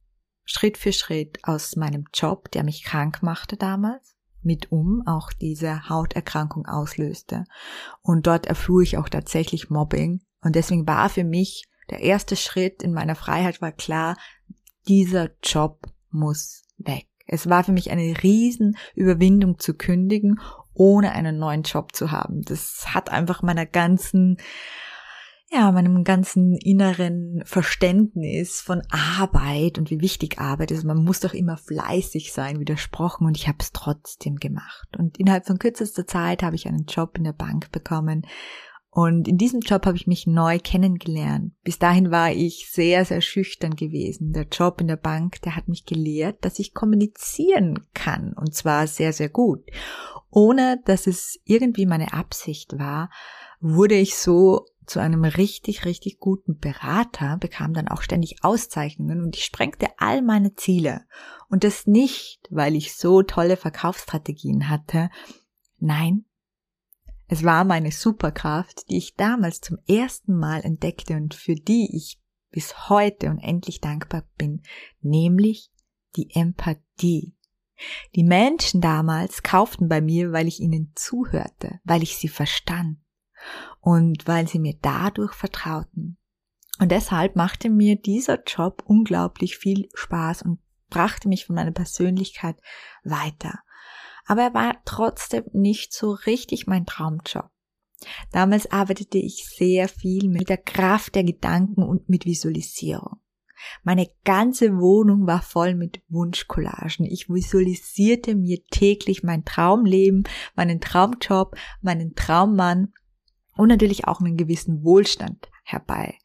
Schritt 0.44 0.76
für 0.76 0.92
Schritt 0.92 1.38
aus 1.42 1.76
meinem 1.76 2.06
Job, 2.12 2.50
der 2.50 2.64
mich 2.64 2.84
krank 2.84 3.22
machte 3.22 3.56
damals, 3.56 4.14
mit 4.42 4.72
um 4.72 5.02
auch 5.06 5.32
diese 5.32 5.88
Hauterkrankung 5.88 6.66
auslöste. 6.66 7.44
Und 8.02 8.26
dort 8.26 8.46
erfuhr 8.46 8.82
ich 8.82 8.98
auch 8.98 9.08
tatsächlich 9.08 9.70
Mobbing. 9.70 10.22
Und 10.40 10.56
deswegen 10.56 10.86
war 10.86 11.08
für 11.08 11.24
mich 11.24 11.64
der 11.90 12.00
erste 12.00 12.36
Schritt 12.36 12.82
in 12.82 12.92
meiner 12.92 13.14
Freiheit 13.14 13.60
war 13.60 13.72
klar, 13.72 14.16
dieser 14.88 15.30
Job 15.42 15.86
muss 16.10 16.64
weg. 16.78 17.06
Es 17.26 17.48
war 17.48 17.64
für 17.64 17.72
mich 17.72 17.90
eine 17.90 18.22
Riesenüberwindung 18.22 19.58
zu 19.58 19.74
kündigen, 19.74 20.40
ohne 20.74 21.12
einen 21.12 21.38
neuen 21.38 21.62
Job 21.62 21.94
zu 21.94 22.10
haben. 22.10 22.42
Das 22.42 22.86
hat 22.88 23.10
einfach 23.10 23.42
meiner 23.42 23.66
ganzen 23.66 24.38
ja, 25.52 25.70
meinem 25.70 26.02
ganzen 26.02 26.56
inneren 26.56 27.42
Verständnis 27.44 28.60
von 28.60 28.82
Arbeit 28.90 29.78
und 29.78 29.90
wie 29.90 30.00
wichtig 30.00 30.38
Arbeit 30.38 30.70
ist. 30.70 30.84
Man 30.84 31.04
muss 31.04 31.20
doch 31.20 31.34
immer 31.34 31.58
fleißig 31.58 32.32
sein, 32.32 32.58
widersprochen 32.58 33.26
und 33.26 33.36
ich 33.36 33.48
habe 33.48 33.58
es 33.60 33.72
trotzdem 33.72 34.36
gemacht. 34.36 34.88
Und 34.96 35.18
innerhalb 35.18 35.46
von 35.46 35.58
kürzester 35.58 36.06
Zeit 36.06 36.42
habe 36.42 36.56
ich 36.56 36.66
einen 36.66 36.86
Job 36.86 37.18
in 37.18 37.24
der 37.24 37.34
Bank 37.34 37.70
bekommen 37.70 38.26
und 38.94 39.26
in 39.26 39.38
diesem 39.38 39.60
Job 39.60 39.86
habe 39.86 39.96
ich 39.96 40.06
mich 40.06 40.26
neu 40.26 40.58
kennengelernt. 40.58 41.54
Bis 41.64 41.78
dahin 41.78 42.10
war 42.10 42.30
ich 42.30 42.70
sehr, 42.70 43.06
sehr 43.06 43.22
schüchtern 43.22 43.74
gewesen. 43.74 44.32
Der 44.32 44.46
Job 44.52 44.82
in 44.82 44.86
der 44.86 44.96
Bank, 44.96 45.40
der 45.42 45.56
hat 45.56 45.66
mich 45.66 45.86
gelehrt, 45.86 46.44
dass 46.44 46.58
ich 46.58 46.74
kommunizieren 46.74 47.86
kann 47.94 48.34
und 48.34 48.54
zwar 48.54 48.86
sehr, 48.86 49.14
sehr 49.14 49.30
gut. 49.30 49.64
Ohne 50.30 50.82
dass 50.84 51.06
es 51.06 51.40
irgendwie 51.44 51.86
meine 51.86 52.12
Absicht 52.12 52.78
war, 52.78 53.10
wurde 53.60 53.94
ich 53.94 54.16
so 54.16 54.66
zu 54.86 55.00
einem 55.00 55.24
richtig, 55.24 55.84
richtig 55.84 56.18
guten 56.18 56.58
Berater, 56.58 57.36
bekam 57.38 57.72
dann 57.74 57.88
auch 57.88 58.02
ständig 58.02 58.42
Auszeichnungen 58.42 59.22
und 59.22 59.36
ich 59.36 59.44
sprengte 59.44 59.88
all 59.98 60.22
meine 60.22 60.54
Ziele. 60.54 61.02
Und 61.48 61.64
das 61.64 61.86
nicht, 61.86 62.48
weil 62.50 62.74
ich 62.74 62.94
so 62.94 63.22
tolle 63.22 63.56
Verkaufsstrategien 63.56 64.68
hatte. 64.68 65.10
Nein, 65.78 66.24
es 67.28 67.44
war 67.44 67.64
meine 67.64 67.92
Superkraft, 67.92 68.90
die 68.90 68.98
ich 68.98 69.14
damals 69.14 69.60
zum 69.60 69.78
ersten 69.88 70.36
Mal 70.36 70.60
entdeckte 70.64 71.16
und 71.16 71.34
für 71.34 71.54
die 71.54 71.88
ich 71.96 72.20
bis 72.50 72.90
heute 72.90 73.30
unendlich 73.30 73.80
dankbar 73.80 74.24
bin, 74.36 74.62
nämlich 75.00 75.70
die 76.16 76.34
Empathie. 76.34 77.34
Die 78.14 78.22
Menschen 78.22 78.80
damals 78.80 79.42
kauften 79.42 79.88
bei 79.88 80.00
mir, 80.00 80.32
weil 80.32 80.46
ich 80.46 80.60
ihnen 80.60 80.92
zuhörte, 80.94 81.80
weil 81.84 82.02
ich 82.02 82.16
sie 82.16 82.28
verstand 82.28 82.98
und 83.80 84.26
weil 84.26 84.48
sie 84.48 84.58
mir 84.58 84.74
dadurch 84.80 85.32
vertrauten. 85.32 86.18
Und 86.78 86.90
deshalb 86.90 87.36
machte 87.36 87.70
mir 87.70 87.96
dieser 87.96 88.42
Job 88.44 88.82
unglaublich 88.86 89.56
viel 89.56 89.88
Spaß 89.94 90.42
und 90.42 90.58
brachte 90.88 91.28
mich 91.28 91.46
von 91.46 91.54
meiner 91.54 91.72
Persönlichkeit 91.72 92.56
weiter. 93.04 93.60
Aber 94.26 94.42
er 94.42 94.54
war 94.54 94.76
trotzdem 94.84 95.44
nicht 95.52 95.92
so 95.92 96.12
richtig 96.12 96.66
mein 96.66 96.86
Traumjob. 96.86 97.50
Damals 98.32 98.70
arbeitete 98.70 99.18
ich 99.18 99.46
sehr 99.48 99.88
viel 99.88 100.28
mit 100.28 100.48
der 100.48 100.56
Kraft 100.56 101.14
der 101.14 101.24
Gedanken 101.24 101.82
und 101.82 102.08
mit 102.08 102.24
Visualisierung. 102.24 103.20
Meine 103.84 104.08
ganze 104.24 104.78
Wohnung 104.78 105.26
war 105.26 105.40
voll 105.40 105.74
mit 105.74 106.02
Wunschcollagen. 106.08 107.06
Ich 107.06 107.28
visualisierte 107.28 108.34
mir 108.34 108.64
täglich 108.72 109.22
mein 109.22 109.44
Traumleben, 109.44 110.24
meinen 110.56 110.80
Traumjob, 110.80 111.56
meinen 111.80 112.14
Traummann 112.14 112.92
und 113.56 113.68
natürlich 113.68 114.06
auch 114.06 114.20
einen 114.20 114.36
gewissen 114.36 114.82
Wohlstand 114.84 115.50
herbei 115.64 116.18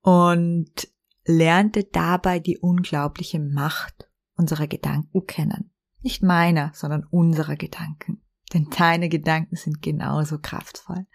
und 0.00 0.88
lernte 1.24 1.84
dabei 1.84 2.38
die 2.38 2.58
unglaubliche 2.58 3.40
Macht 3.40 4.08
unserer 4.36 4.66
Gedanken 4.66 5.26
kennen. 5.26 5.70
Nicht 6.00 6.22
meiner, 6.22 6.70
sondern 6.74 7.04
unserer 7.04 7.56
Gedanken. 7.56 8.22
Denn 8.54 8.68
deine 8.76 9.08
Gedanken 9.08 9.56
sind 9.56 9.82
genauso 9.82 10.38
kraftvoll. 10.38 11.06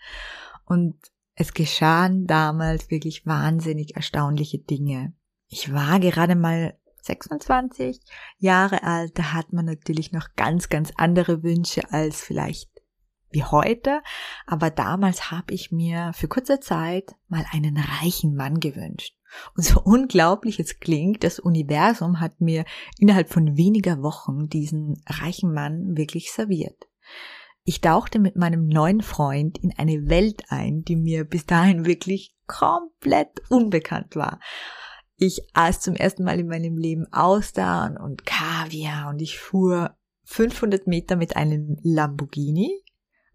Und 0.66 0.96
es 1.36 1.54
geschahen 1.54 2.28
damals 2.28 2.92
wirklich 2.92 3.26
wahnsinnig 3.26 3.96
erstaunliche 3.96 4.60
Dinge. 4.60 5.14
Ich 5.48 5.74
war 5.74 6.00
gerade 6.00 6.36
mal 6.36 6.78
26 7.02 8.00
Jahre 8.38 8.84
alt, 8.84 9.18
da 9.18 9.34
hat 9.34 9.52
man 9.52 9.66
natürlich 9.66 10.12
noch 10.12 10.36
ganz, 10.36 10.70
ganz 10.70 10.92
andere 10.96 11.44
Wünsche 11.44 11.92
als 11.92 12.22
vielleicht 12.22 12.70
wie 13.34 13.44
heute, 13.44 14.02
aber 14.46 14.70
damals 14.70 15.32
habe 15.32 15.54
ich 15.54 15.72
mir 15.72 16.12
für 16.13 16.28
kurze 16.28 16.60
Zeit 16.60 17.16
mal 17.28 17.46
einen 17.52 17.78
reichen 17.78 18.36
Mann 18.36 18.60
gewünscht. 18.60 19.16
Und 19.56 19.63
so 19.63 19.82
unglaublich 19.84 20.60
es 20.60 20.80
klingt, 20.80 21.24
das 21.24 21.40
Universum 21.40 22.20
hat 22.20 22.42
mir 22.42 22.66
innerhalb 23.00 23.30
von 23.30 23.58
weniger 23.58 24.02
Wochen 24.02 24.50
diesen 24.50 25.02
reichen 25.08 25.54
Mann 25.54 25.98
wirklich 25.98 26.32
serviert. 26.32 26.88
Ich 27.66 27.80
tauchte 27.80 28.20
mit 28.20 28.36
meinem 28.36 28.68
neuen 28.68 29.02
Freund 29.02 29.58
in 29.58 29.74
eine 29.78 30.10
Welt 30.10 30.44
ein, 30.50 30.84
die 30.84 30.98
mir 30.98 31.24
bis 31.24 31.46
dahin 31.46 31.86
wirklich 31.86 32.36
komplett 32.46 33.42
unbekannt 33.50 34.18
war. 34.18 34.40
Ich 35.16 35.48
aß 35.54 35.80
zum 35.80 35.96
ersten 35.96 36.24
Mal 36.24 36.40
in 36.40 36.48
meinem 36.48 36.78
Leben 36.78 37.06
Austern 37.13 37.98
und 37.98 38.25
Kaviar 38.25 39.10
und 39.10 39.22
ich 39.22 39.40
fuhr 39.40 39.96
500 40.25 40.88
Meter 40.88 41.16
mit 41.16 41.38
einem 41.38 41.78
Lamborghini 41.84 42.84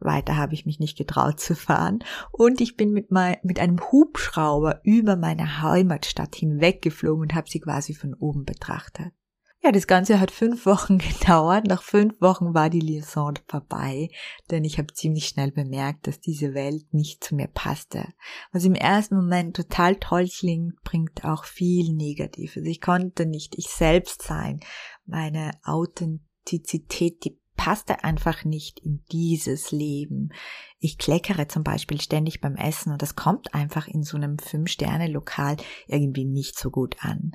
Weiter 0.01 0.37
habe 0.37 0.55
ich 0.55 0.67
mich 0.67 0.79
nicht 0.79 0.97
getraut 0.97 1.41
zu 1.41 1.55
fahren 1.55 2.01
und 2.33 2.61
ich 2.61 2.77
bin 2.77 2.93
mit, 2.93 3.11
mein, 3.11 3.37
mit 3.43 3.59
einem 3.59 3.81
Hubschrauber 3.81 4.81
über 4.85 5.17
meine 5.17 5.63
Heimatstadt 5.63 6.37
hinweggeflogen 6.37 7.23
und 7.23 7.35
habe 7.35 7.49
sie 7.49 7.61
quasi 7.61 7.95
von 7.95 8.15
oben 8.15 8.45
betrachtet. 8.45 9.13
Ja, 9.61 9.73
das 9.73 9.89
Ganze 9.89 10.21
hat 10.21 10.31
fünf 10.31 10.67
Wochen 10.67 10.99
gedauert. 11.21 11.67
Nach 11.67 11.83
fünf 11.83 12.21
Wochen 12.21 12.55
war 12.55 12.71
die 12.71 12.81
Liaison 12.81 13.35
vorbei, 13.49 14.09
denn 14.51 14.65
ich 14.65 14.79
habe 14.79 14.95
ziemlich 14.95 15.27
schnell 15.27 15.51
bemerkt, 15.51 16.07
dass 16.07 16.21
diese 16.21 16.55
Welt 16.55 16.95
nicht 16.95 17.25
zu 17.25 17.35
mir 17.35 17.49
passte. 17.49 18.07
Was 18.53 18.65
im 18.65 18.75
ersten 18.75 19.17
Moment 19.17 19.57
total 19.57 19.97
toll 19.97 20.29
klingt, 20.29 20.81
bringt 20.85 21.25
auch 21.25 21.45
viel 21.45 21.93
Negatives. 21.93 22.65
Ich 22.65 22.81
konnte 22.81 23.27
nicht 23.27 23.59
ich 23.59 23.69
selbst 23.69 24.23
sein. 24.23 24.61
Meine 25.07 25.51
Authentizität, 25.65 27.25
die 27.25 27.41
passte 27.59 28.05
einfach 28.05 28.45
nicht 28.45 28.79
in 28.79 29.05
dieses 29.13 29.73
Leben. 29.73 30.31
Ich 30.79 30.97
kleckere 30.97 31.49
zum 31.49 31.65
Beispiel 31.65 32.01
ständig 32.01 32.41
beim 32.41 32.55
Essen 32.55 32.93
und 32.93 33.03
das 33.03 33.17
kommt 33.17 33.53
einfach 33.53 33.89
in 33.89 34.05
so 34.05 34.17
einem 34.17 34.39
Fünf-Sterne-Lokal 34.39 35.57
irgendwie 35.89 36.25
nicht 36.25 36.59
so 36.59 36.71
gut 36.71 36.97
an. 37.01 37.33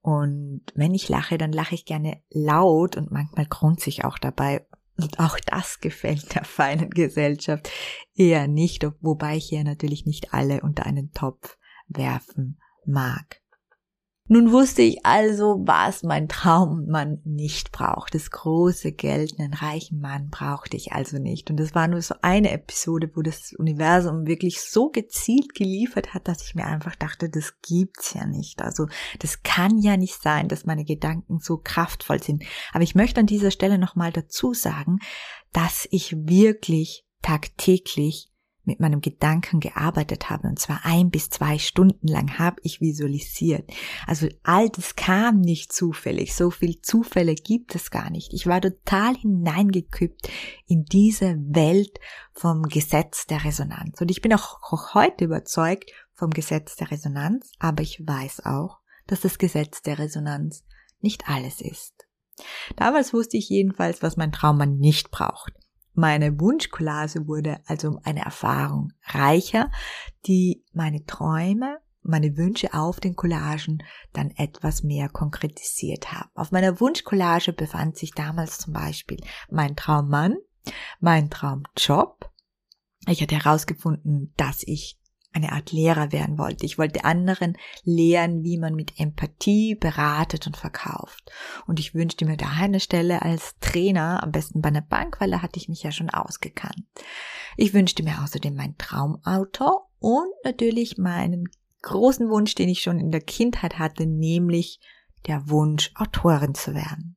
Und 0.00 0.62
wenn 0.74 0.94
ich 0.94 1.08
lache, 1.08 1.38
dann 1.38 1.52
lache 1.52 1.74
ich 1.74 1.84
gerne 1.84 2.22
laut 2.30 2.96
und 2.96 3.12
manchmal 3.12 3.46
grunze 3.46 3.90
ich 3.90 4.04
auch 4.04 4.18
dabei. 4.18 4.66
Und 4.96 5.20
auch 5.20 5.38
das 5.40 5.78
gefällt 5.80 6.34
der 6.34 6.44
feinen 6.44 6.88
Gesellschaft 6.90 7.70
eher 8.14 8.48
nicht, 8.48 8.84
wobei 9.00 9.36
ich 9.36 9.50
hier 9.50 9.62
natürlich 9.62 10.06
nicht 10.06 10.32
alle 10.32 10.62
unter 10.62 10.86
einen 10.86 11.12
Topf 11.12 11.58
werfen 11.86 12.58
mag. 12.86 13.42
Nun 14.28 14.50
wusste 14.50 14.82
ich 14.82 15.06
also, 15.06 15.62
was 15.66 16.02
mein 16.02 16.28
Traummann 16.28 17.20
nicht 17.24 17.70
braucht. 17.70 18.14
Das 18.14 18.32
große 18.32 18.90
Geld, 18.90 19.38
einen 19.38 19.54
reichen 19.54 20.00
Mann 20.00 20.30
brauchte 20.30 20.76
ich 20.76 20.92
also 20.92 21.18
nicht. 21.18 21.48
Und 21.48 21.58
das 21.58 21.76
war 21.76 21.86
nur 21.86 22.02
so 22.02 22.16
eine 22.22 22.50
Episode, 22.50 23.08
wo 23.14 23.22
das 23.22 23.52
Universum 23.56 24.26
wirklich 24.26 24.60
so 24.60 24.90
gezielt 24.90 25.54
geliefert 25.54 26.12
hat, 26.12 26.26
dass 26.26 26.42
ich 26.42 26.56
mir 26.56 26.66
einfach 26.66 26.96
dachte, 26.96 27.28
das 27.28 27.54
gibt's 27.62 28.14
ja 28.14 28.26
nicht. 28.26 28.62
Also 28.62 28.88
das 29.20 29.44
kann 29.44 29.78
ja 29.78 29.96
nicht 29.96 30.20
sein, 30.20 30.48
dass 30.48 30.66
meine 30.66 30.84
Gedanken 30.84 31.38
so 31.38 31.58
kraftvoll 31.58 32.20
sind. 32.20 32.42
Aber 32.72 32.82
ich 32.82 32.96
möchte 32.96 33.20
an 33.20 33.26
dieser 33.26 33.52
Stelle 33.52 33.78
nochmal 33.78 34.10
dazu 34.10 34.54
sagen, 34.54 34.98
dass 35.52 35.86
ich 35.92 36.16
wirklich 36.26 37.06
tagtäglich 37.22 38.32
mit 38.66 38.80
meinem 38.80 39.00
Gedanken 39.00 39.60
gearbeitet 39.60 40.28
habe, 40.28 40.48
und 40.48 40.58
zwar 40.58 40.80
ein 40.84 41.10
bis 41.10 41.30
zwei 41.30 41.58
Stunden 41.58 42.08
lang 42.08 42.38
habe 42.38 42.56
ich 42.62 42.80
visualisiert. 42.80 43.70
Also 44.06 44.28
all 44.42 44.68
das 44.68 44.96
kam 44.96 45.40
nicht 45.40 45.72
zufällig. 45.72 46.34
So 46.34 46.50
viel 46.50 46.80
Zufälle 46.80 47.34
gibt 47.34 47.74
es 47.74 47.90
gar 47.90 48.10
nicht. 48.10 48.32
Ich 48.34 48.46
war 48.46 48.60
total 48.60 49.14
hineingekippt 49.16 50.28
in 50.66 50.84
diese 50.84 51.36
Welt 51.38 51.98
vom 52.32 52.64
Gesetz 52.64 53.26
der 53.26 53.44
Resonanz. 53.44 54.00
Und 54.00 54.10
ich 54.10 54.20
bin 54.20 54.34
auch 54.34 54.58
heute 54.94 55.24
überzeugt 55.24 55.90
vom 56.14 56.30
Gesetz 56.30 56.76
der 56.76 56.90
Resonanz, 56.90 57.52
aber 57.58 57.82
ich 57.82 58.02
weiß 58.04 58.44
auch, 58.46 58.78
dass 59.06 59.20
das 59.20 59.38
Gesetz 59.38 59.82
der 59.82 59.98
Resonanz 59.98 60.64
nicht 61.00 61.28
alles 61.28 61.60
ist. 61.60 62.06
Damals 62.76 63.12
wusste 63.12 63.36
ich 63.36 63.48
jedenfalls, 63.48 64.02
was 64.02 64.16
mein 64.16 64.32
Traummann 64.32 64.78
nicht 64.78 65.10
braucht. 65.10 65.52
Meine 65.96 66.38
Wunschcollage 66.38 67.26
wurde 67.26 67.58
also 67.64 67.88
um 67.88 68.00
eine 68.04 68.20
Erfahrung 68.20 68.92
reicher, 69.06 69.70
die 70.26 70.62
meine 70.74 71.06
Träume, 71.06 71.78
meine 72.02 72.36
Wünsche 72.36 72.74
auf 72.74 73.00
den 73.00 73.16
Collagen 73.16 73.82
dann 74.12 74.30
etwas 74.32 74.82
mehr 74.82 75.08
konkretisiert 75.08 76.12
haben. 76.12 76.28
Auf 76.34 76.52
meiner 76.52 76.80
Wunschcollage 76.80 77.54
befand 77.54 77.96
sich 77.96 78.12
damals 78.12 78.58
zum 78.58 78.74
Beispiel 78.74 79.16
mein 79.50 79.74
Traummann, 79.74 80.36
mein 81.00 81.30
Traumjob. 81.30 82.30
Ich 83.08 83.22
hatte 83.22 83.36
herausgefunden, 83.42 84.34
dass 84.36 84.64
ich 84.64 84.98
eine 85.36 85.52
Art 85.52 85.70
Lehrer 85.70 86.12
werden 86.12 86.38
wollte. 86.38 86.64
Ich 86.64 86.78
wollte 86.78 87.04
anderen 87.04 87.56
lehren, 87.84 88.42
wie 88.42 88.58
man 88.58 88.74
mit 88.74 88.98
Empathie 88.98 89.74
beratet 89.74 90.46
und 90.46 90.56
verkauft. 90.56 91.30
Und 91.66 91.78
ich 91.78 91.94
wünschte 91.94 92.24
mir 92.24 92.36
da 92.36 92.48
eine 92.58 92.80
Stelle 92.80 93.22
als 93.22 93.54
Trainer, 93.60 94.22
am 94.22 94.32
besten 94.32 94.62
bei 94.62 94.70
einer 94.70 94.80
Bank, 94.80 95.20
weil 95.20 95.30
da 95.30 95.42
hatte 95.42 95.58
ich 95.58 95.68
mich 95.68 95.82
ja 95.82 95.92
schon 95.92 96.10
ausgekannt. 96.10 96.82
Ich 97.56 97.74
wünschte 97.74 98.02
mir 98.02 98.22
außerdem 98.22 98.54
mein 98.54 98.76
Traumauto 98.78 99.82
und 99.98 100.32
natürlich 100.42 100.96
meinen 100.96 101.48
großen 101.82 102.28
Wunsch, 102.30 102.54
den 102.54 102.68
ich 102.68 102.80
schon 102.80 102.98
in 102.98 103.10
der 103.10 103.20
Kindheit 103.20 103.78
hatte, 103.78 104.06
nämlich 104.06 104.80
der 105.26 105.48
Wunsch, 105.50 105.92
Autorin 105.94 106.54
zu 106.54 106.74
werden. 106.74 107.16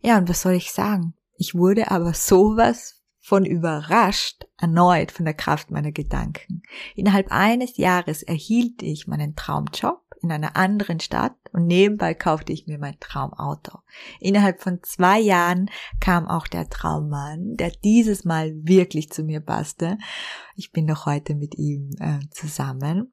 Ja, 0.00 0.18
und 0.18 0.28
was 0.28 0.42
soll 0.42 0.54
ich 0.54 0.72
sagen? 0.72 1.14
Ich 1.36 1.54
wurde 1.54 1.90
aber 1.90 2.12
sowas 2.12 2.99
von 3.30 3.44
überrascht 3.44 4.48
erneut 4.58 5.12
von 5.12 5.24
der 5.24 5.34
Kraft 5.34 5.70
meiner 5.70 5.92
Gedanken. 5.92 6.64
Innerhalb 6.96 7.30
eines 7.30 7.76
Jahres 7.76 8.24
erhielt 8.24 8.82
ich 8.82 9.06
meinen 9.06 9.36
Traumjob 9.36 10.02
in 10.20 10.32
einer 10.32 10.56
anderen 10.56 10.98
Stadt 10.98 11.36
und 11.52 11.68
nebenbei 11.68 12.12
kaufte 12.12 12.52
ich 12.52 12.66
mir 12.66 12.80
mein 12.80 12.98
Traumauto. 12.98 13.78
Innerhalb 14.18 14.60
von 14.60 14.82
zwei 14.82 15.20
Jahren 15.20 15.70
kam 16.00 16.26
auch 16.26 16.48
der 16.48 16.68
Traummann, 16.70 17.54
der 17.54 17.70
dieses 17.84 18.24
Mal 18.24 18.50
wirklich 18.64 19.10
zu 19.10 19.22
mir 19.22 19.38
passte. 19.38 19.96
Ich 20.56 20.72
bin 20.72 20.86
noch 20.86 21.06
heute 21.06 21.36
mit 21.36 21.54
ihm 21.54 21.90
äh, 22.00 22.18
zusammen. 22.32 23.12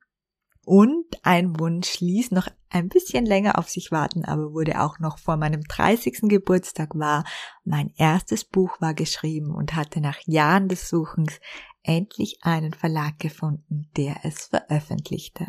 Und 0.67 1.05
ein 1.23 1.57
Wunsch 1.61 2.01
ließ 2.01 2.31
noch 2.31 2.49
ein 2.69 2.89
bisschen 2.89 3.25
länger 3.25 3.57
auf 3.57 3.69
sich 3.69 3.89
warten, 3.89 4.25
aber 4.25 4.51
wurde 4.51 4.81
auch 4.81 4.99
noch 4.99 5.17
vor 5.17 5.37
meinem 5.37 5.61
30. 5.61 6.23
Geburtstag 6.23 6.93
war. 6.93 7.23
Mein 7.63 7.93
erstes 7.95 8.43
Buch 8.43 8.81
war 8.81 8.93
geschrieben 8.93 9.55
und 9.55 9.77
hatte 9.77 10.01
nach 10.01 10.17
Jahren 10.25 10.67
des 10.67 10.89
Suchens 10.89 11.39
endlich 11.83 12.39
einen 12.41 12.73
Verlag 12.73 13.17
gefunden, 13.17 13.89
der 13.95 14.17
es 14.25 14.47
veröffentlichte. 14.47 15.47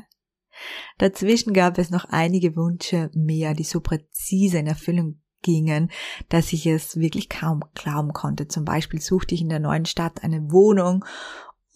Dazwischen 0.98 1.52
gab 1.52 1.78
es 1.78 1.90
noch 1.90 2.04
einige 2.04 2.54
Wünsche 2.54 3.10
mehr, 3.12 3.54
die 3.54 3.64
so 3.64 3.80
präzise 3.80 4.58
in 4.58 4.68
Erfüllung 4.68 5.20
gingen, 5.42 5.90
dass 6.28 6.52
ich 6.52 6.64
es 6.66 6.96
wirklich 6.96 7.28
kaum 7.28 7.64
glauben 7.74 8.12
konnte. 8.12 8.46
Zum 8.46 8.64
Beispiel 8.64 9.00
suchte 9.00 9.34
ich 9.34 9.40
in 9.40 9.48
der 9.48 9.60
neuen 9.60 9.84
Stadt 9.84 10.22
eine 10.22 10.52
Wohnung 10.52 11.04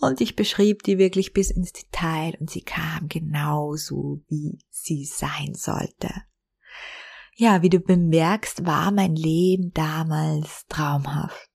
und 0.02 0.20
ich 0.20 0.34
beschrieb 0.34 0.82
die 0.82 0.98
wirklich 0.98 1.32
bis 1.32 1.52
ins 1.52 1.72
Detail 1.72 2.34
und 2.40 2.50
sie 2.50 2.62
kam 2.62 3.08
genauso, 3.08 4.20
wie 4.28 4.58
sie 4.68 5.04
sein 5.04 5.54
sollte. 5.54 6.10
Ja, 7.36 7.62
wie 7.62 7.70
du 7.70 7.78
bemerkst, 7.78 8.66
war 8.66 8.90
mein 8.90 9.14
Leben 9.14 9.72
damals 9.72 10.66
traumhaft. 10.68 11.48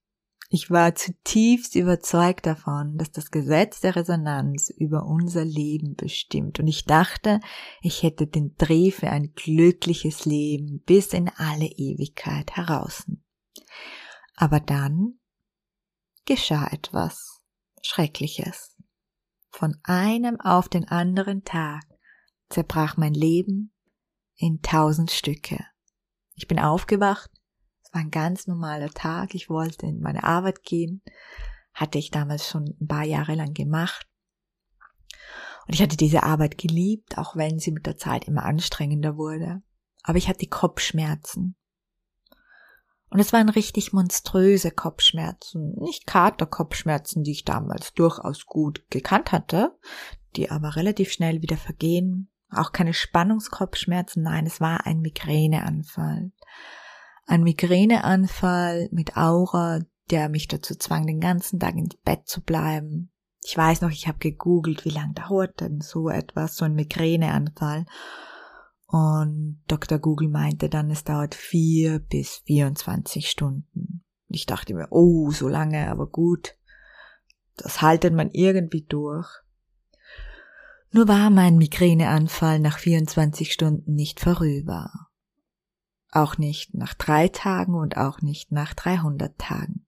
Ich 0.48 0.70
war 0.70 0.94
zutiefst 0.94 1.74
überzeugt 1.74 2.46
davon, 2.46 2.96
dass 2.96 3.12
das 3.12 3.30
Gesetz 3.30 3.80
der 3.80 3.96
Resonanz 3.96 4.70
über 4.70 5.04
unser 5.04 5.44
Leben 5.44 5.94
bestimmt. 5.94 6.58
Und 6.58 6.68
ich 6.68 6.86
dachte, 6.86 7.40
ich 7.82 8.02
hätte 8.02 8.26
den 8.26 8.54
Dreh 8.56 8.90
für 8.90 9.10
ein 9.10 9.34
glückliches 9.34 10.24
Leben 10.24 10.82
bis 10.86 11.12
in 11.12 11.28
alle 11.36 11.66
Ewigkeit 11.66 12.56
heraus. 12.56 13.04
Aber 14.36 14.58
dann 14.58 15.18
geschah 16.24 16.66
etwas. 16.68 17.37
Schreckliches. 17.82 18.76
Von 19.50 19.76
einem 19.82 20.40
auf 20.40 20.68
den 20.68 20.86
anderen 20.88 21.44
Tag 21.44 21.84
zerbrach 22.48 22.96
mein 22.96 23.14
Leben 23.14 23.72
in 24.36 24.62
tausend 24.62 25.10
Stücke. 25.10 25.64
Ich 26.34 26.46
bin 26.46 26.58
aufgewacht. 26.58 27.30
Es 27.82 27.92
war 27.92 28.00
ein 28.00 28.10
ganz 28.10 28.46
normaler 28.46 28.90
Tag. 28.90 29.34
Ich 29.34 29.48
wollte 29.48 29.86
in 29.86 30.00
meine 30.00 30.24
Arbeit 30.24 30.62
gehen. 30.62 31.02
Hatte 31.74 31.98
ich 31.98 32.10
damals 32.10 32.48
schon 32.48 32.76
ein 32.80 32.86
paar 32.86 33.04
Jahre 33.04 33.34
lang 33.34 33.54
gemacht. 33.54 34.06
Und 35.66 35.74
ich 35.74 35.82
hatte 35.82 35.96
diese 35.96 36.22
Arbeit 36.22 36.56
geliebt, 36.56 37.18
auch 37.18 37.36
wenn 37.36 37.58
sie 37.58 37.72
mit 37.72 37.86
der 37.86 37.96
Zeit 37.96 38.24
immer 38.24 38.44
anstrengender 38.44 39.16
wurde. 39.16 39.62
Aber 40.02 40.16
ich 40.16 40.28
hatte 40.28 40.46
Kopfschmerzen. 40.46 41.57
Und 43.10 43.20
es 43.20 43.32
waren 43.32 43.48
richtig 43.48 43.92
monströse 43.92 44.70
Kopfschmerzen, 44.70 45.74
nicht 45.80 46.06
Katerkopfschmerzen, 46.06 47.22
die 47.22 47.32
ich 47.32 47.44
damals 47.44 47.94
durchaus 47.94 48.44
gut 48.44 48.84
gekannt 48.90 49.32
hatte, 49.32 49.78
die 50.36 50.50
aber 50.50 50.76
relativ 50.76 51.10
schnell 51.10 51.40
wieder 51.40 51.56
vergehen. 51.56 52.30
Auch 52.50 52.72
keine 52.72 52.94
Spannungskopfschmerzen, 52.94 54.22
nein, 54.22 54.46
es 54.46 54.60
war 54.60 54.86
ein 54.86 55.00
Migräneanfall. 55.00 56.32
Ein 57.26 57.42
Migräneanfall 57.42 58.88
mit 58.90 59.16
Aura, 59.16 59.80
der 60.10 60.28
mich 60.28 60.48
dazu 60.48 60.74
zwang, 60.74 61.06
den 61.06 61.20
ganzen 61.20 61.60
Tag 61.60 61.76
ins 61.76 61.96
Bett 61.96 62.26
zu 62.26 62.42
bleiben. 62.42 63.10
Ich 63.44 63.56
weiß 63.56 63.82
noch, 63.82 63.90
ich 63.90 64.08
habe 64.08 64.18
gegoogelt, 64.18 64.84
wie 64.84 64.90
lange 64.90 65.14
dauert 65.14 65.60
denn 65.60 65.80
so 65.80 66.08
etwas, 66.08 66.56
so 66.56 66.64
ein 66.64 66.74
Migräneanfall. 66.74 67.86
Und 68.90 69.62
Dr. 69.68 69.98
Google 69.98 70.28
meinte 70.28 70.70
dann, 70.70 70.90
es 70.90 71.04
dauert 71.04 71.34
vier 71.34 71.98
bis 71.98 72.38
24 72.46 73.28
Stunden. 73.28 74.02
Ich 74.28 74.46
dachte 74.46 74.72
mir, 74.72 74.88
oh, 74.90 75.30
so 75.30 75.46
lange, 75.46 75.90
aber 75.90 76.06
gut. 76.06 76.56
Das 77.56 77.82
haltet 77.82 78.14
man 78.14 78.30
irgendwie 78.30 78.86
durch. 78.88 79.28
Nur 80.90 81.06
war 81.06 81.28
mein 81.28 81.58
Migräneanfall 81.58 82.60
nach 82.60 82.78
24 82.78 83.52
Stunden 83.52 83.94
nicht 83.94 84.20
vorüber. 84.20 84.90
Auch 86.10 86.38
nicht 86.38 86.72
nach 86.72 86.94
drei 86.94 87.28
Tagen 87.28 87.74
und 87.74 87.98
auch 87.98 88.22
nicht 88.22 88.52
nach 88.52 88.72
300 88.72 89.36
Tagen. 89.36 89.86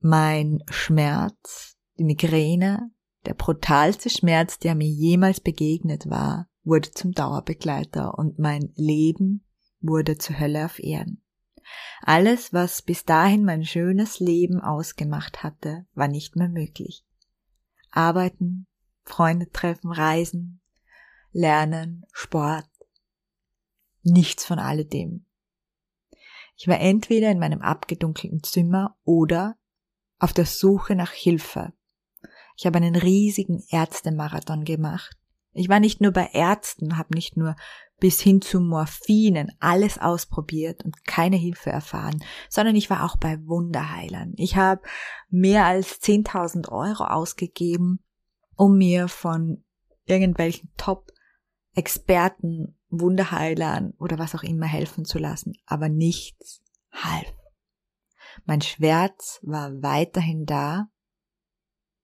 Mein 0.00 0.62
Schmerz, 0.70 1.76
die 1.98 2.04
Migräne, 2.04 2.90
der 3.26 3.34
brutalste 3.34 4.08
Schmerz, 4.08 4.58
der 4.58 4.74
mir 4.74 4.88
jemals 4.88 5.40
begegnet 5.40 6.08
war, 6.08 6.47
wurde 6.68 6.90
zum 6.90 7.12
Dauerbegleiter 7.12 8.18
und 8.18 8.38
mein 8.38 8.72
Leben 8.76 9.44
wurde 9.80 10.18
zur 10.18 10.38
Hölle 10.38 10.66
auf 10.66 10.78
Erden. 10.78 11.22
Alles, 12.02 12.52
was 12.52 12.82
bis 12.82 13.04
dahin 13.04 13.44
mein 13.44 13.64
schönes 13.64 14.20
Leben 14.20 14.60
ausgemacht 14.60 15.42
hatte, 15.42 15.86
war 15.94 16.08
nicht 16.08 16.36
mehr 16.36 16.48
möglich. 16.48 17.04
Arbeiten, 17.90 18.66
Freunde 19.04 19.50
treffen, 19.50 19.90
reisen, 19.90 20.60
lernen, 21.32 22.04
Sport. 22.12 22.68
Nichts 24.02 24.44
von 24.44 24.58
alledem. 24.58 25.26
Ich 26.56 26.68
war 26.68 26.80
entweder 26.80 27.30
in 27.30 27.38
meinem 27.38 27.60
abgedunkelten 27.60 28.42
Zimmer 28.42 28.96
oder 29.04 29.56
auf 30.18 30.32
der 30.32 30.46
Suche 30.46 30.94
nach 30.94 31.12
Hilfe. 31.12 31.72
Ich 32.56 32.66
habe 32.66 32.78
einen 32.78 32.96
riesigen 32.96 33.62
Ärztemarathon 33.70 34.64
gemacht. 34.64 35.17
Ich 35.58 35.68
war 35.68 35.80
nicht 35.80 36.00
nur 36.00 36.12
bei 36.12 36.30
Ärzten, 36.32 36.98
habe 36.98 37.14
nicht 37.14 37.36
nur 37.36 37.56
bis 37.98 38.20
hin 38.20 38.40
zu 38.40 38.60
Morphinen 38.60 39.50
alles 39.58 39.98
ausprobiert 39.98 40.84
und 40.84 41.04
keine 41.04 41.36
Hilfe 41.36 41.70
erfahren, 41.70 42.22
sondern 42.48 42.76
ich 42.76 42.90
war 42.90 43.04
auch 43.04 43.16
bei 43.16 43.44
Wunderheilern. 43.44 44.34
Ich 44.36 44.56
habe 44.56 44.82
mehr 45.28 45.66
als 45.66 46.00
10.000 46.00 46.70
Euro 46.70 47.04
ausgegeben, 47.04 48.04
um 48.54 48.78
mir 48.78 49.08
von 49.08 49.64
irgendwelchen 50.04 50.70
Top-Experten, 50.76 52.76
Wunderheilern 52.90 53.92
oder 53.98 54.18
was 54.18 54.34
auch 54.34 54.44
immer 54.44 54.66
helfen 54.66 55.04
zu 55.04 55.18
lassen, 55.18 55.54
aber 55.66 55.88
nichts 55.88 56.62
half. 56.92 57.34
Mein 58.46 58.62
Schmerz 58.62 59.40
war 59.42 59.82
weiterhin 59.82 60.46
da 60.46 60.88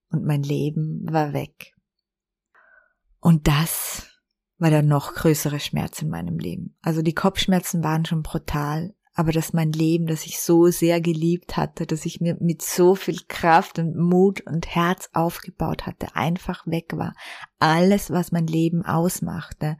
und 0.09 0.25
mein 0.25 0.43
Leben 0.43 1.05
war 1.09 1.33
weg. 1.33 1.74
Und 3.25 3.47
das 3.47 4.03
war 4.59 4.69
der 4.69 4.83
noch 4.83 5.15
größere 5.15 5.59
Schmerz 5.59 5.99
in 5.99 6.09
meinem 6.09 6.37
Leben. 6.37 6.77
Also 6.83 7.01
die 7.01 7.15
Kopfschmerzen 7.15 7.83
waren 7.83 8.05
schon 8.05 8.21
brutal, 8.21 8.93
aber 9.15 9.31
dass 9.31 9.51
mein 9.51 9.71
Leben, 9.71 10.05
das 10.05 10.27
ich 10.27 10.39
so 10.39 10.67
sehr 10.67 11.01
geliebt 11.01 11.57
hatte, 11.57 11.87
dass 11.87 12.05
ich 12.05 12.21
mir 12.21 12.37
mit 12.39 12.61
so 12.61 12.93
viel 12.93 13.19
Kraft 13.27 13.79
und 13.79 13.97
Mut 13.97 14.41
und 14.41 14.67
Herz 14.67 15.09
aufgebaut 15.13 15.87
hatte, 15.87 16.15
einfach 16.15 16.67
weg 16.67 16.91
war. 16.97 17.15
Alles, 17.57 18.11
was 18.11 18.31
mein 18.31 18.45
Leben 18.45 18.85
ausmachte, 18.85 19.79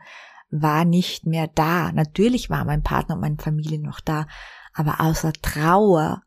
war 0.50 0.84
nicht 0.84 1.28
mehr 1.28 1.48
da. 1.48 1.92
Natürlich 1.92 2.50
war 2.50 2.66
mein 2.66 2.82
Partner 2.82 3.14
und 3.14 3.22
meine 3.22 3.38
Familie 3.38 3.80
noch 3.80 4.00
da, 4.00 4.26
aber 4.74 5.02
außer 5.02 5.34
Trauer, 5.34 6.24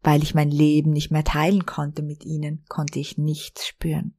weil 0.00 0.22
ich 0.22 0.36
mein 0.36 0.52
Leben 0.52 0.92
nicht 0.92 1.10
mehr 1.10 1.24
teilen 1.24 1.66
konnte 1.66 2.04
mit 2.04 2.24
ihnen, 2.24 2.64
konnte 2.68 3.00
ich 3.00 3.18
nichts 3.18 3.66
spüren. 3.66 4.15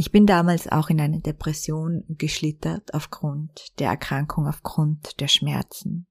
Ich 0.00 0.12
bin 0.12 0.26
damals 0.26 0.68
auch 0.68 0.90
in 0.90 1.00
eine 1.00 1.18
Depression 1.18 2.04
geschlittert 2.06 2.94
aufgrund 2.94 3.76
der 3.80 3.88
Erkrankung, 3.88 4.46
aufgrund 4.46 5.18
der 5.18 5.26
Schmerzen. 5.26 6.06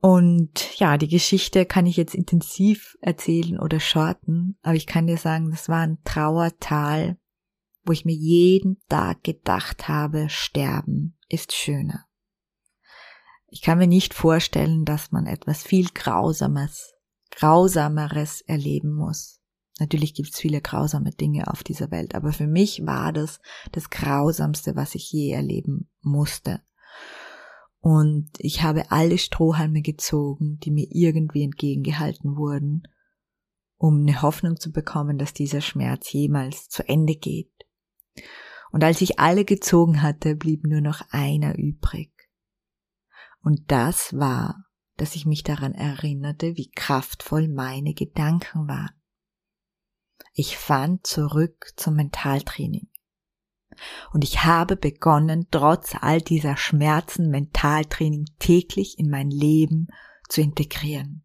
Und 0.00 0.76
ja, 0.80 0.98
die 0.98 1.06
Geschichte 1.06 1.66
kann 1.66 1.86
ich 1.86 1.96
jetzt 1.96 2.16
intensiv 2.16 2.98
erzählen 3.00 3.60
oder 3.60 3.78
shorten, 3.78 4.58
aber 4.62 4.74
ich 4.74 4.88
kann 4.88 5.06
dir 5.06 5.18
sagen, 5.18 5.52
das 5.52 5.68
war 5.68 5.82
ein 5.82 6.02
Trauertal, 6.02 7.16
wo 7.84 7.92
ich 7.92 8.04
mir 8.04 8.16
jeden 8.16 8.82
Tag 8.88 9.22
gedacht 9.22 9.86
habe, 9.86 10.28
sterben 10.28 11.16
ist 11.28 11.52
schöner. 11.52 12.06
Ich 13.46 13.62
kann 13.62 13.78
mir 13.78 13.86
nicht 13.86 14.14
vorstellen, 14.14 14.84
dass 14.84 15.12
man 15.12 15.28
etwas 15.28 15.62
viel 15.62 15.90
Grausames, 15.94 16.92
Grausameres 17.30 18.40
erleben 18.40 18.96
muss. 18.96 19.43
Natürlich 19.80 20.14
gibt 20.14 20.30
es 20.30 20.38
viele 20.38 20.60
grausame 20.60 21.10
Dinge 21.10 21.48
auf 21.48 21.64
dieser 21.64 21.90
Welt, 21.90 22.14
aber 22.14 22.32
für 22.32 22.46
mich 22.46 22.86
war 22.86 23.12
das 23.12 23.40
das 23.72 23.90
Grausamste, 23.90 24.76
was 24.76 24.94
ich 24.94 25.10
je 25.10 25.30
erleben 25.32 25.90
musste. 26.00 26.62
Und 27.80 28.30
ich 28.38 28.62
habe 28.62 28.90
alle 28.90 29.18
Strohhalme 29.18 29.82
gezogen, 29.82 30.58
die 30.60 30.70
mir 30.70 30.86
irgendwie 30.90 31.42
entgegengehalten 31.42 32.36
wurden, 32.36 32.84
um 33.76 34.00
eine 34.00 34.22
Hoffnung 34.22 34.58
zu 34.58 34.72
bekommen, 34.72 35.18
dass 35.18 35.34
dieser 35.34 35.60
Schmerz 35.60 36.10
jemals 36.12 36.68
zu 36.68 36.88
Ende 36.88 37.16
geht. 37.16 37.52
Und 38.70 38.82
als 38.82 39.00
ich 39.02 39.18
alle 39.18 39.44
gezogen 39.44 40.02
hatte, 40.02 40.34
blieb 40.34 40.64
nur 40.64 40.80
noch 40.80 41.02
einer 41.10 41.58
übrig. 41.58 42.10
Und 43.42 43.70
das 43.70 44.16
war, 44.16 44.64
dass 44.96 45.14
ich 45.14 45.26
mich 45.26 45.42
daran 45.42 45.74
erinnerte, 45.74 46.56
wie 46.56 46.70
kraftvoll 46.70 47.48
meine 47.48 47.92
Gedanken 47.92 48.66
waren. 48.66 48.94
Ich 50.36 50.58
fand 50.58 51.06
zurück 51.06 51.72
zum 51.76 51.94
Mentaltraining. 51.94 52.88
Und 54.12 54.24
ich 54.24 54.44
habe 54.44 54.76
begonnen, 54.76 55.46
trotz 55.52 55.94
all 56.00 56.20
dieser 56.20 56.56
Schmerzen 56.56 57.30
Mentaltraining 57.30 58.26
täglich 58.40 58.98
in 58.98 59.10
mein 59.10 59.30
Leben 59.30 59.88
zu 60.28 60.40
integrieren. 60.40 61.22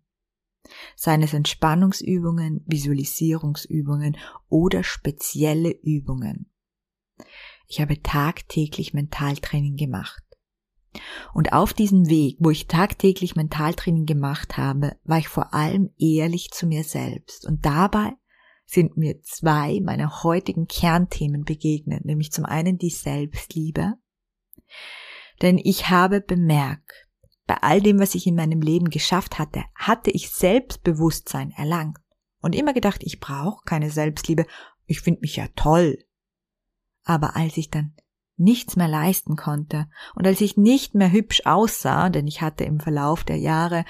Seien 0.95 1.23
es 1.23 1.33
Entspannungsübungen, 1.33 2.63
Visualisierungsübungen 2.67 4.15
oder 4.47 4.83
spezielle 4.83 5.71
Übungen. 5.71 6.51
Ich 7.67 7.81
habe 7.81 8.03
tagtäglich 8.03 8.93
Mentaltraining 8.93 9.75
gemacht. 9.75 10.23
Und 11.33 11.53
auf 11.53 11.73
diesem 11.73 12.09
Weg, 12.09 12.37
wo 12.39 12.51
ich 12.51 12.67
tagtäglich 12.67 13.35
Mentaltraining 13.35 14.05
gemacht 14.05 14.57
habe, 14.57 14.97
war 15.03 15.17
ich 15.17 15.27
vor 15.27 15.53
allem 15.53 15.91
ehrlich 15.97 16.51
zu 16.51 16.67
mir 16.67 16.83
selbst. 16.83 17.47
Und 17.47 17.65
dabei 17.65 18.13
sind 18.69 18.97
mir 18.97 19.21
zwei 19.23 19.79
meiner 19.81 20.23
heutigen 20.23 20.67
Kernthemen 20.67 21.43
begegnet, 21.43 22.05
nämlich 22.05 22.31
zum 22.31 22.45
einen 22.45 22.77
die 22.77 22.91
Selbstliebe, 22.91 23.95
denn 25.41 25.57
ich 25.57 25.89
habe 25.89 26.21
bemerkt, 26.21 27.07
bei 27.47 27.57
all 27.61 27.81
dem, 27.81 27.99
was 27.99 28.13
ich 28.13 28.27
in 28.27 28.35
meinem 28.35 28.61
Leben 28.61 28.91
geschafft 28.91 29.39
hatte, 29.39 29.63
hatte 29.73 30.11
ich 30.11 30.29
Selbstbewusstsein 30.29 31.51
erlangt 31.51 31.97
und 32.41 32.53
immer 32.53 32.73
gedacht, 32.73 33.01
ich 33.03 33.19
brauche 33.19 33.63
keine 33.65 33.89
Selbstliebe, 33.89 34.45
ich 34.85 35.01
finde 35.01 35.21
mich 35.21 35.37
ja 35.37 35.47
toll. 35.55 35.97
Aber 37.03 37.35
als 37.35 37.57
ich 37.57 37.71
dann 37.71 37.95
nichts 38.37 38.75
mehr 38.75 38.87
leisten 38.87 39.35
konnte 39.35 39.89
und 40.13 40.27
als 40.27 40.41
ich 40.41 40.57
nicht 40.57 40.93
mehr 40.93 41.11
hübsch 41.11 41.41
aussah, 41.45 42.09
denn 42.09 42.27
ich 42.27 42.41
hatte 42.41 42.65
im 42.65 42.79
Verlauf 42.79 43.23
der 43.23 43.37
Jahre 43.37 43.83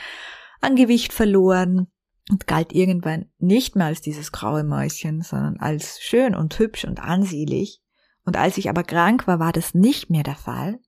an 0.61 0.77
Gewicht 0.77 1.11
verloren, 1.11 1.87
und 2.29 2.47
galt 2.47 2.73
irgendwann 2.73 3.31
nicht 3.39 3.75
mehr 3.75 3.87
als 3.87 4.01
dieses 4.01 4.31
graue 4.31 4.63
Mäuschen, 4.63 5.21
sondern 5.21 5.57
als 5.57 5.99
schön 5.99 6.35
und 6.35 6.57
hübsch 6.57 6.85
und 6.85 6.99
ansehnlich. 6.99 7.81
Und 8.23 8.37
als 8.37 8.57
ich 8.57 8.69
aber 8.69 8.83
krank 8.83 9.27
war, 9.27 9.39
war 9.39 9.51
das 9.51 9.73
nicht 9.73 10.09
mehr 10.09 10.23
der 10.23 10.35
Fall. 10.35 10.79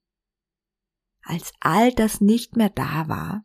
Als 1.23 1.51
all 1.60 1.91
das 1.93 2.21
nicht 2.21 2.56
mehr 2.56 2.69
da 2.69 3.08
war, 3.08 3.43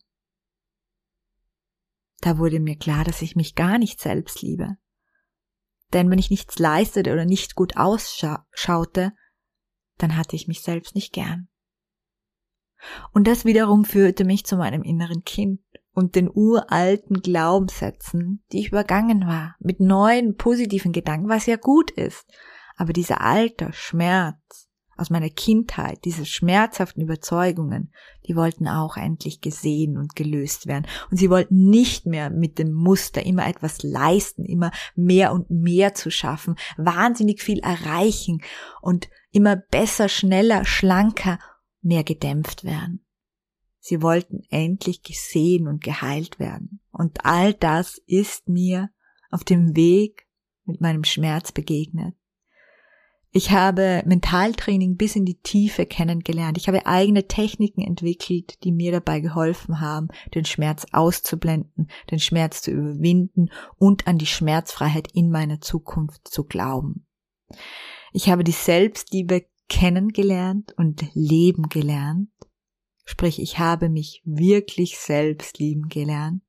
da 2.20 2.38
wurde 2.38 2.60
mir 2.60 2.76
klar, 2.76 3.04
dass 3.04 3.22
ich 3.22 3.36
mich 3.36 3.54
gar 3.54 3.78
nicht 3.78 4.00
selbst 4.00 4.42
liebe. 4.42 4.76
Denn 5.92 6.10
wenn 6.10 6.18
ich 6.18 6.30
nichts 6.30 6.58
leistete 6.58 7.12
oder 7.12 7.24
nicht 7.24 7.54
gut 7.54 7.76
ausschaute, 7.76 9.12
dann 9.98 10.16
hatte 10.16 10.36
ich 10.36 10.48
mich 10.48 10.62
selbst 10.62 10.94
nicht 10.94 11.12
gern. 11.12 11.48
Und 13.12 13.26
das 13.26 13.44
wiederum 13.44 13.84
führte 13.84 14.24
mich 14.24 14.44
zu 14.44 14.56
meinem 14.56 14.82
inneren 14.82 15.24
Kind 15.24 15.60
und 15.96 16.14
den 16.14 16.30
uralten 16.32 17.22
Glaubenssätzen, 17.22 18.44
die 18.52 18.60
ich 18.60 18.68
übergangen 18.68 19.26
war, 19.26 19.56
mit 19.60 19.80
neuen 19.80 20.36
positiven 20.36 20.92
Gedanken, 20.92 21.30
was 21.30 21.46
ja 21.46 21.56
gut 21.56 21.90
ist. 21.90 22.26
Aber 22.76 22.92
dieser 22.92 23.22
alte 23.22 23.72
Schmerz 23.72 24.68
aus 24.98 25.08
meiner 25.08 25.30
Kindheit, 25.30 26.04
diese 26.04 26.26
schmerzhaften 26.26 27.02
Überzeugungen, 27.02 27.94
die 28.28 28.36
wollten 28.36 28.68
auch 28.68 28.98
endlich 28.98 29.40
gesehen 29.40 29.96
und 29.96 30.14
gelöst 30.14 30.66
werden. 30.66 30.86
Und 31.10 31.16
sie 31.16 31.30
wollten 31.30 31.70
nicht 31.70 32.04
mehr 32.04 32.28
mit 32.28 32.58
dem 32.58 32.74
Muster 32.74 33.24
immer 33.24 33.48
etwas 33.48 33.82
leisten, 33.82 34.44
immer 34.44 34.72
mehr 34.96 35.32
und 35.32 35.50
mehr 35.50 35.94
zu 35.94 36.10
schaffen, 36.10 36.56
wahnsinnig 36.76 37.40
viel 37.40 37.60
erreichen 37.60 38.42
und 38.82 39.08
immer 39.32 39.56
besser, 39.56 40.10
schneller, 40.10 40.66
schlanker, 40.66 41.38
mehr 41.80 42.04
gedämpft 42.04 42.64
werden. 42.64 43.05
Sie 43.88 44.02
wollten 44.02 44.42
endlich 44.50 45.04
gesehen 45.04 45.68
und 45.68 45.80
geheilt 45.80 46.40
werden. 46.40 46.80
Und 46.90 47.24
all 47.24 47.54
das 47.54 48.02
ist 48.08 48.48
mir 48.48 48.90
auf 49.30 49.44
dem 49.44 49.76
Weg 49.76 50.26
mit 50.64 50.80
meinem 50.80 51.04
Schmerz 51.04 51.52
begegnet. 51.52 52.16
Ich 53.30 53.52
habe 53.52 54.02
Mentaltraining 54.04 54.96
bis 54.96 55.14
in 55.14 55.24
die 55.24 55.38
Tiefe 55.40 55.86
kennengelernt. 55.86 56.58
Ich 56.58 56.66
habe 56.66 56.84
eigene 56.84 57.28
Techniken 57.28 57.80
entwickelt, 57.80 58.64
die 58.64 58.72
mir 58.72 58.90
dabei 58.90 59.20
geholfen 59.20 59.80
haben, 59.80 60.08
den 60.34 60.46
Schmerz 60.46 60.86
auszublenden, 60.90 61.88
den 62.10 62.18
Schmerz 62.18 62.62
zu 62.62 62.72
überwinden 62.72 63.50
und 63.78 64.08
an 64.08 64.18
die 64.18 64.26
Schmerzfreiheit 64.26 65.12
in 65.14 65.30
meiner 65.30 65.60
Zukunft 65.60 66.26
zu 66.26 66.42
glauben. 66.42 67.06
Ich 68.12 68.30
habe 68.30 68.42
die 68.42 68.50
Selbstliebe 68.50 69.46
kennengelernt 69.68 70.74
und 70.76 71.04
leben 71.14 71.68
gelernt 71.68 72.30
Sprich, 73.08 73.40
ich 73.40 73.58
habe 73.60 73.88
mich 73.88 74.20
wirklich 74.24 74.98
selbst 74.98 75.58
lieben 75.58 75.88
gelernt 75.88 76.42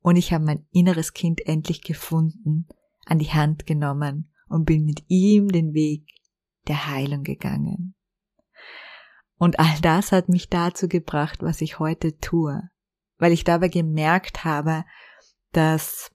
Und 0.00 0.16
ich 0.16 0.32
habe 0.32 0.44
mein 0.44 0.66
inneres 0.70 1.14
Kind 1.14 1.44
endlich 1.46 1.82
gefunden, 1.82 2.68
an 3.06 3.18
die 3.18 3.32
Hand 3.32 3.66
genommen 3.66 4.30
und 4.48 4.66
bin 4.66 4.84
mit 4.84 5.02
ihm 5.08 5.48
den 5.48 5.72
Weg 5.74 6.06
der 6.68 6.86
Heilung 6.86 7.24
gegangen. 7.24 7.94
Und 9.38 9.58
all 9.58 9.80
das 9.80 10.12
hat 10.12 10.28
mich 10.28 10.48
dazu 10.48 10.86
gebracht, 10.86 11.42
was 11.42 11.60
ich 11.60 11.78
heute 11.78 12.18
tue, 12.18 12.62
weil 13.18 13.32
ich 13.32 13.44
dabei 13.44 13.68
gemerkt 13.68 14.44
habe, 14.44 14.84
dass, 15.52 16.10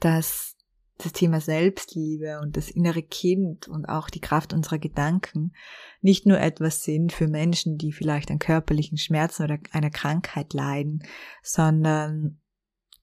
dass 0.00 0.53
das 0.98 1.12
Thema 1.12 1.40
Selbstliebe 1.40 2.40
und 2.40 2.56
das 2.56 2.70
innere 2.70 3.02
Kind 3.02 3.66
und 3.68 3.86
auch 3.86 4.10
die 4.10 4.20
Kraft 4.20 4.52
unserer 4.52 4.78
Gedanken 4.78 5.52
nicht 6.00 6.26
nur 6.26 6.38
etwas 6.38 6.84
sind 6.84 7.12
für 7.12 7.28
Menschen, 7.28 7.78
die 7.78 7.92
vielleicht 7.92 8.30
an 8.30 8.38
körperlichen 8.38 8.98
Schmerzen 8.98 9.44
oder 9.44 9.58
einer 9.72 9.90
Krankheit 9.90 10.52
leiden, 10.52 11.02
sondern 11.42 12.40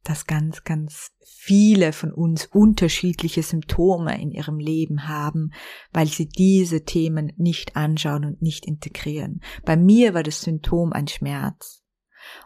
dass 0.04 0.26
ganz, 0.26 0.64
ganz 0.64 1.12
viele 1.24 1.94
von 1.94 2.12
uns 2.12 2.48
unterschiedliche 2.48 3.44
Symptome 3.44 4.20
in 4.20 4.32
ihrem 4.32 4.58
Leben 4.58 5.08
haben, 5.08 5.52
weil 5.92 6.08
sie 6.08 6.28
diese 6.28 6.84
Themen 6.84 7.34
nicht 7.38 7.76
anschauen 7.76 8.26
und 8.26 8.42
nicht 8.42 8.66
integrieren. 8.66 9.42
Bei 9.64 9.78
mir 9.78 10.14
war 10.14 10.24
das 10.24 10.42
Symptom 10.42 10.92
ein 10.92 11.08
Schmerz. 11.08 11.81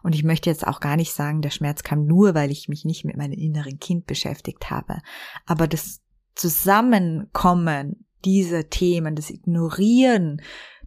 Und 0.04 0.16
ich 0.16 0.24
möchte 0.24 0.50
jetzt 0.50 0.66
auch 0.66 0.80
gar 0.80 0.96
nicht 0.96 1.14
sagen, 1.14 1.42
der 1.42 1.50
Schmerz 1.50 1.84
kam 1.84 2.06
nur, 2.06 2.36
weil 2.36 2.52
ich 2.52 2.70
mich 2.70 2.86
nicht 2.86 3.06
mit 3.06 3.18
meinem 3.18 3.34
inneren 3.34 3.80
Kind 3.80 4.06
beschäftigt 4.06 4.70
habe. 4.70 5.00
Aber 5.46 5.68
das 5.68 6.02
Zusammenkommen 6.36 8.06
dieser 8.26 8.70
Themen, 8.70 9.16
das 9.16 9.30
Ignorieren 9.30 10.42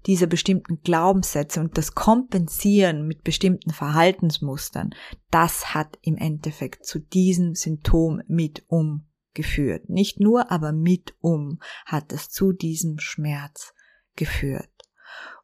dieser 0.07 0.27
bestimmten 0.27 0.81
Glaubenssätze 0.83 1.61
und 1.61 1.77
das 1.77 1.95
Kompensieren 1.95 3.07
mit 3.07 3.25
bestimmten 3.25 3.71
Verhaltensmustern, 3.71 4.91
das 5.31 5.75
hat 5.75 5.99
im 6.03 6.17
Endeffekt 6.17 6.85
zu 6.87 6.99
diesem 6.99 7.55
Symptom 7.55 8.23
mit 8.27 8.65
umgeführt. 8.69 9.89
Nicht 9.89 10.21
nur, 10.21 10.51
aber 10.51 10.73
mit 10.73 11.15
um 11.21 11.59
hat 11.85 12.13
es 12.13 12.29
zu 12.31 12.53
diesem 12.53 12.99
Schmerz 12.99 13.75
geführt. 14.17 14.71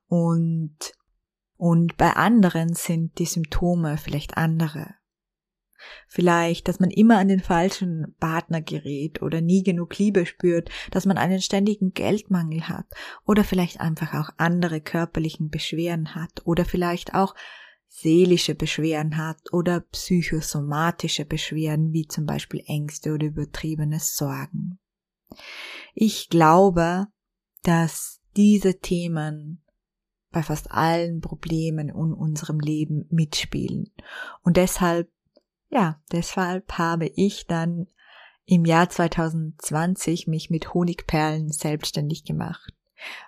Und, 0.06 0.76
und 1.56 1.96
bei 1.96 2.12
anderen 2.12 2.74
sind 2.74 3.18
die 3.18 3.26
Symptome 3.26 3.96
vielleicht 3.96 4.36
andere. 4.36 4.94
Vielleicht, 6.08 6.68
dass 6.68 6.80
man 6.80 6.90
immer 6.90 7.18
an 7.18 7.28
den 7.28 7.40
falschen 7.40 8.14
Partner 8.18 8.62
gerät 8.62 9.22
oder 9.22 9.40
nie 9.40 9.62
genug 9.62 9.98
Liebe 9.98 10.26
spürt, 10.26 10.70
dass 10.90 11.06
man 11.06 11.18
einen 11.18 11.40
ständigen 11.40 11.92
Geldmangel 11.92 12.68
hat 12.68 12.86
oder 13.26 13.44
vielleicht 13.44 13.80
einfach 13.80 14.14
auch 14.14 14.30
andere 14.38 14.80
körperlichen 14.80 15.50
Beschwerden 15.50 16.14
hat 16.14 16.42
oder 16.44 16.64
vielleicht 16.64 17.14
auch 17.14 17.34
seelische 17.88 18.54
Beschwerden 18.54 19.16
hat 19.16 19.52
oder 19.52 19.80
psychosomatische 19.80 21.24
Beschwerden 21.24 21.92
wie 21.92 22.06
zum 22.06 22.26
Beispiel 22.26 22.62
Ängste 22.66 23.12
oder 23.12 23.26
übertriebene 23.26 24.00
Sorgen. 24.00 24.78
Ich 25.94 26.28
glaube, 26.28 27.06
dass 27.62 28.20
diese 28.36 28.80
Themen 28.80 29.63
bei 30.34 30.42
fast 30.42 30.70
allen 30.70 31.20
Problemen 31.20 31.88
in 31.88 31.94
unserem 31.94 32.60
Leben 32.60 33.06
mitspielen. 33.08 33.90
Und 34.42 34.58
deshalb 34.58 35.08
ja, 35.74 36.00
deshalb 36.12 36.78
habe 36.78 37.10
ich 37.16 37.48
dann 37.48 37.88
im 38.46 38.64
Jahr 38.64 38.88
2020 38.88 40.28
mich 40.28 40.48
mit 40.48 40.72
Honigperlen 40.72 41.50
selbstständig 41.50 42.24
gemacht, 42.24 42.72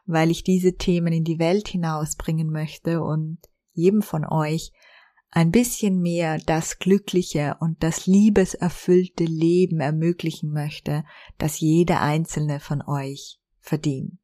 weil 0.04 0.30
ich 0.30 0.44
diese 0.44 0.76
Themen 0.76 1.12
in 1.12 1.24
die 1.24 1.40
Welt 1.40 1.66
hinausbringen 1.66 2.52
möchte 2.52 3.02
und 3.02 3.38
jedem 3.72 4.00
von 4.00 4.24
euch 4.24 4.72
ein 5.32 5.50
bisschen 5.50 6.00
mehr 6.00 6.38
das 6.38 6.78
glückliche 6.78 7.56
und 7.58 7.82
das 7.82 8.06
liebeserfüllte 8.06 9.24
Leben 9.24 9.80
ermöglichen 9.80 10.52
möchte, 10.52 11.04
das 11.38 11.58
jeder 11.58 12.00
einzelne 12.00 12.60
von 12.60 12.80
euch 12.80 13.40
verdient. 13.58 14.20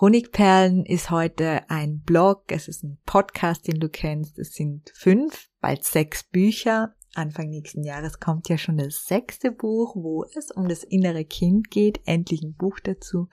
Honigperlen 0.00 0.86
ist 0.86 1.10
heute 1.10 1.68
ein 1.68 2.02
Blog, 2.02 2.44
es 2.48 2.68
ist 2.68 2.84
ein 2.84 2.98
Podcast, 3.04 3.66
den 3.66 3.80
du 3.80 3.88
kennst, 3.88 4.38
es 4.38 4.52
sind 4.52 4.92
fünf, 4.94 5.48
bald 5.60 5.84
sechs 5.84 6.22
Bücher 6.22 6.94
Anfang 7.14 7.48
nächsten 7.48 7.82
Jahres 7.82 8.20
kommt 8.20 8.48
ja 8.48 8.58
schon 8.58 8.78
das 8.78 9.04
sechste 9.04 9.50
Buch, 9.50 9.96
wo 9.96 10.24
es 10.36 10.52
um 10.52 10.68
das 10.68 10.84
innere 10.84 11.24
Kind 11.24 11.70
geht. 11.70 12.00
Endlich 12.04 12.42
ein 12.42 12.54
Buch 12.54 12.78
dazu. 12.78 13.28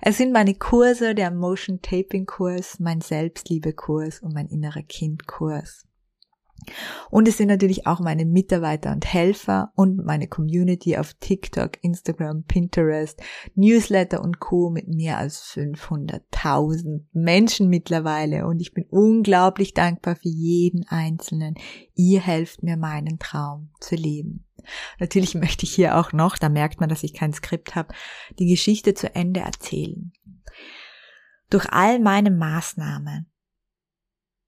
Es 0.00 0.16
sind 0.16 0.32
meine 0.32 0.54
Kurse, 0.54 1.14
der 1.14 1.30
Motion 1.30 1.82
Taping 1.82 2.24
Kurs, 2.24 2.80
mein 2.80 3.02
Selbstliebe-Kurs 3.02 4.22
und 4.22 4.32
mein 4.32 4.46
innerer 4.46 4.82
Kind 4.82 5.26
Kurs. 5.26 5.86
Und 7.10 7.28
es 7.28 7.36
sind 7.36 7.48
natürlich 7.48 7.86
auch 7.86 8.00
meine 8.00 8.24
Mitarbeiter 8.24 8.92
und 8.92 9.06
Helfer 9.06 9.72
und 9.74 10.04
meine 10.04 10.26
Community 10.26 10.96
auf 10.96 11.14
TikTok, 11.14 11.72
Instagram, 11.82 12.44
Pinterest, 12.44 13.20
Newsletter 13.54 14.22
und 14.22 14.40
Co. 14.40 14.70
mit 14.70 14.88
mehr 14.88 15.18
als 15.18 15.42
500.000 15.54 17.04
Menschen 17.12 17.68
mittlerweile. 17.68 18.46
Und 18.46 18.60
ich 18.60 18.74
bin 18.74 18.84
unglaublich 18.90 19.74
dankbar 19.74 20.16
für 20.16 20.28
jeden 20.28 20.86
Einzelnen. 20.88 21.54
Ihr 21.94 22.20
helft 22.20 22.62
mir, 22.62 22.76
meinen 22.76 23.18
Traum 23.18 23.70
zu 23.80 23.94
leben. 23.94 24.44
Natürlich 24.98 25.34
möchte 25.34 25.64
ich 25.64 25.74
hier 25.74 25.96
auch 25.96 26.12
noch, 26.12 26.38
da 26.38 26.48
merkt 26.48 26.80
man, 26.80 26.88
dass 26.88 27.04
ich 27.04 27.14
kein 27.14 27.32
Skript 27.32 27.74
habe, 27.74 27.94
die 28.38 28.46
Geschichte 28.46 28.94
zu 28.94 29.14
Ende 29.14 29.40
erzählen. 29.40 30.12
Durch 31.50 31.66
all 31.70 32.00
meine 32.00 32.32
Maßnahmen 32.32 33.30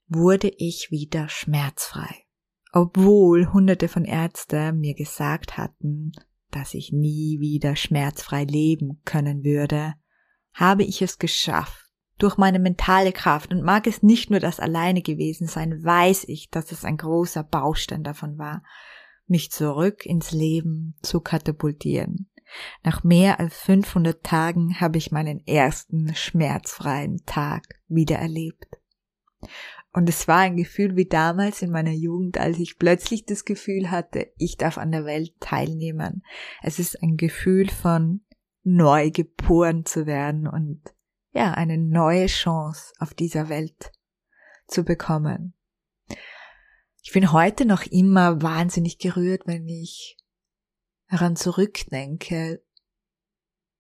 wurde 0.09 0.49
ich 0.57 0.91
wieder 0.91 1.29
schmerzfrei. 1.29 2.25
Obwohl 2.73 3.53
hunderte 3.53 3.89
von 3.89 4.05
Ärzten 4.05 4.79
mir 4.79 4.95
gesagt 4.95 5.57
hatten, 5.57 6.13
dass 6.51 6.75
ich 6.75 6.93
nie 6.93 7.41
wieder 7.41 7.77
schmerzfrei 7.77 8.45
leben 8.45 9.01
können 9.05 9.45
würde, 9.45 9.95
habe 10.55 10.83
ich 10.83 11.03
es 11.03 11.19
geschafft. 11.19 11.85
Durch 12.19 12.37
meine 12.37 12.59
mentale 12.59 13.13
Kraft 13.13 13.53
und 13.53 13.63
mag 13.63 13.87
es 13.87 14.03
nicht 14.03 14.29
nur 14.29 14.41
das 14.41 14.59
alleine 14.59 15.03
gewesen 15.03 15.47
sein, 15.47 15.85
weiß 15.85 16.25
ich, 16.25 16.51
dass 16.51 16.73
es 16.73 16.85
ein 16.85 16.97
großer 16.97 17.45
Baustein 17.45 18.03
davon 18.03 18.39
war, 18.39 18.65
mich 19.27 19.53
zurück 19.53 20.05
ins 20.05 20.33
Leben 20.33 20.97
zu 21.03 21.21
katapultieren. 21.21 22.29
Nach 22.83 23.05
mehr 23.05 23.39
als 23.39 23.57
500 23.59 24.25
Tagen 24.25 24.81
habe 24.81 24.99
ich 24.99 25.13
meinen 25.13 25.47
ersten 25.47 26.15
schmerzfreien 26.15 27.23
Tag 27.25 27.63
wieder 27.87 28.17
erlebt. 28.17 28.67
Und 29.93 30.09
es 30.09 30.29
war 30.29 30.39
ein 30.39 30.57
Gefühl 30.57 30.97
wie 30.97 31.07
damals 31.07 31.63
in 31.63 31.71
meiner 31.71 31.93
Jugend, 31.93 32.39
als 32.39 32.59
ich 32.59 32.79
plötzlich 32.79 33.25
das 33.25 33.45
Gefühl 33.45 33.91
hatte, 33.91 34.31
ich 34.37 34.57
darf 34.57 34.77
an 34.77 34.93
der 34.93 35.05
Welt 35.05 35.33
teilnehmen. 35.41 36.23
Es 36.63 36.79
ist 36.79 37.03
ein 37.03 37.17
Gefühl 37.17 37.71
von 37.71 38.21
neu 38.63 39.11
geboren 39.11 39.87
zu 39.87 40.07
werden 40.07 40.47
und 40.47 40.83
ja, 41.33 41.53
eine 41.53 41.79
neue 41.79 42.27
Chance 42.27 42.93
auf 42.99 43.15
dieser 43.15 43.49
Welt 43.49 43.93
zu 44.67 44.85
bekommen. 44.85 45.55
Ich 47.03 47.13
bin 47.13 47.33
heute 47.33 47.65
noch 47.65 47.85
immer 47.85 48.43
wahnsinnig 48.43 48.99
gerührt, 48.99 49.47
wenn 49.47 49.67
ich 49.69 50.19
daran 51.09 51.37
zurückdenke, 51.37 52.63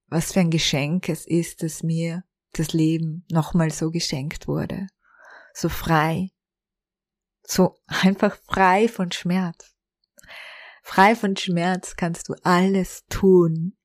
was 0.06 0.32
für 0.32 0.40
ein 0.40 0.50
Geschenk 0.50 1.10
es 1.10 1.26
ist, 1.26 1.62
dass 1.62 1.82
mir 1.82 2.24
das 2.54 2.72
Leben 2.72 3.26
nochmal 3.30 3.70
so 3.70 3.90
geschenkt 3.90 4.48
wurde 4.48 4.86
so 5.58 5.68
frei, 5.68 6.30
so 7.42 7.78
einfach 7.86 8.36
frei 8.36 8.88
von 8.88 9.10
Schmerz. 9.10 9.74
Frei 10.82 11.16
von 11.16 11.36
Schmerz 11.36 11.96
kannst 11.96 12.28
du 12.28 12.34
alles 12.44 13.04
tun, 13.08 13.76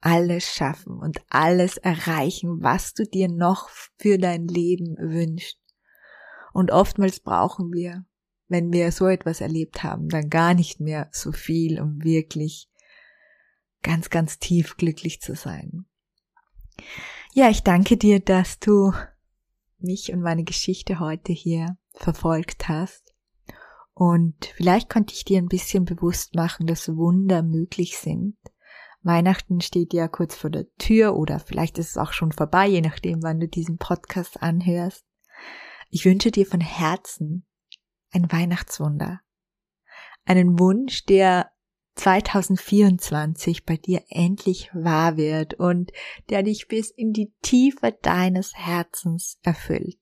alles 0.00 0.52
schaffen 0.52 0.98
und 0.98 1.22
alles 1.28 1.76
erreichen, 1.78 2.62
was 2.62 2.92
du 2.92 3.04
dir 3.04 3.28
noch 3.28 3.70
für 3.98 4.18
dein 4.18 4.46
Leben 4.46 4.96
wünschst. 4.98 5.58
Und 6.52 6.70
oftmals 6.70 7.20
brauchen 7.20 7.72
wir, 7.72 8.04
wenn 8.48 8.72
wir 8.72 8.92
so 8.92 9.06
etwas 9.06 9.40
erlebt 9.40 9.82
haben, 9.82 10.08
dann 10.08 10.28
gar 10.28 10.52
nicht 10.52 10.80
mehr 10.80 11.08
so 11.12 11.32
viel, 11.32 11.80
um 11.80 12.04
wirklich 12.04 12.68
ganz, 13.82 14.10
ganz 14.10 14.38
tief 14.38 14.76
glücklich 14.76 15.22
zu 15.22 15.34
sein. 15.34 15.86
Ja, 17.32 17.48
ich 17.48 17.62
danke 17.62 17.96
dir, 17.96 18.20
dass 18.20 18.58
du 18.58 18.92
mich 19.82 20.12
und 20.12 20.20
meine 20.20 20.44
Geschichte 20.44 21.00
heute 21.00 21.32
hier 21.32 21.76
verfolgt 21.94 22.68
hast. 22.68 23.14
Und 23.94 24.46
vielleicht 24.56 24.88
konnte 24.88 25.14
ich 25.14 25.24
dir 25.24 25.38
ein 25.38 25.48
bisschen 25.48 25.84
bewusst 25.84 26.34
machen, 26.34 26.66
dass 26.66 26.96
Wunder 26.96 27.42
möglich 27.42 27.98
sind. 27.98 28.36
Weihnachten 29.02 29.60
steht 29.60 29.92
ja 29.92 30.08
kurz 30.08 30.34
vor 30.34 30.50
der 30.50 30.66
Tür 30.78 31.16
oder 31.16 31.38
vielleicht 31.38 31.78
ist 31.78 31.90
es 31.90 31.96
auch 31.96 32.12
schon 32.12 32.32
vorbei, 32.32 32.66
je 32.68 32.80
nachdem, 32.80 33.22
wann 33.22 33.40
du 33.40 33.48
diesen 33.48 33.78
Podcast 33.78 34.42
anhörst. 34.42 35.04
Ich 35.90 36.04
wünsche 36.04 36.30
dir 36.30 36.46
von 36.46 36.60
Herzen 36.60 37.46
ein 38.12 38.30
Weihnachtswunder. 38.30 39.20
Einen 40.24 40.58
Wunsch, 40.58 41.04
der 41.04 41.51
2024 41.94 43.64
bei 43.64 43.76
dir 43.76 44.02
endlich 44.08 44.70
wahr 44.72 45.16
wird 45.16 45.54
und 45.54 45.92
der 46.30 46.42
dich 46.42 46.68
bis 46.68 46.90
in 46.90 47.12
die 47.12 47.32
Tiefe 47.42 47.96
deines 48.02 48.54
Herzens 48.54 49.38
erfüllt. 49.42 49.98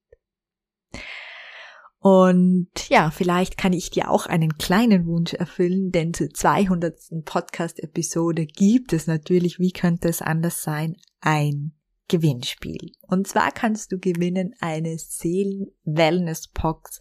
Und 1.98 2.70
ja, 2.88 3.10
vielleicht 3.10 3.58
kann 3.58 3.74
ich 3.74 3.90
dir 3.90 4.10
auch 4.10 4.24
einen 4.24 4.56
kleinen 4.56 5.06
Wunsch 5.06 5.34
erfüllen, 5.34 5.90
denn 5.90 6.14
zur 6.14 6.30
200. 6.30 7.24
Podcast-Episode 7.26 8.46
gibt 8.46 8.94
es 8.94 9.06
natürlich, 9.06 9.58
wie 9.58 9.72
könnte 9.72 10.08
es 10.08 10.22
anders 10.22 10.62
sein, 10.62 10.96
ein 11.20 11.72
Gewinnspiel. 12.10 12.92
Und 13.06 13.26
zwar 13.28 13.52
kannst 13.52 13.92
du 13.92 13.98
gewinnen 13.98 14.54
eine 14.60 14.98
Seelen-Wellness-Box 14.98 16.98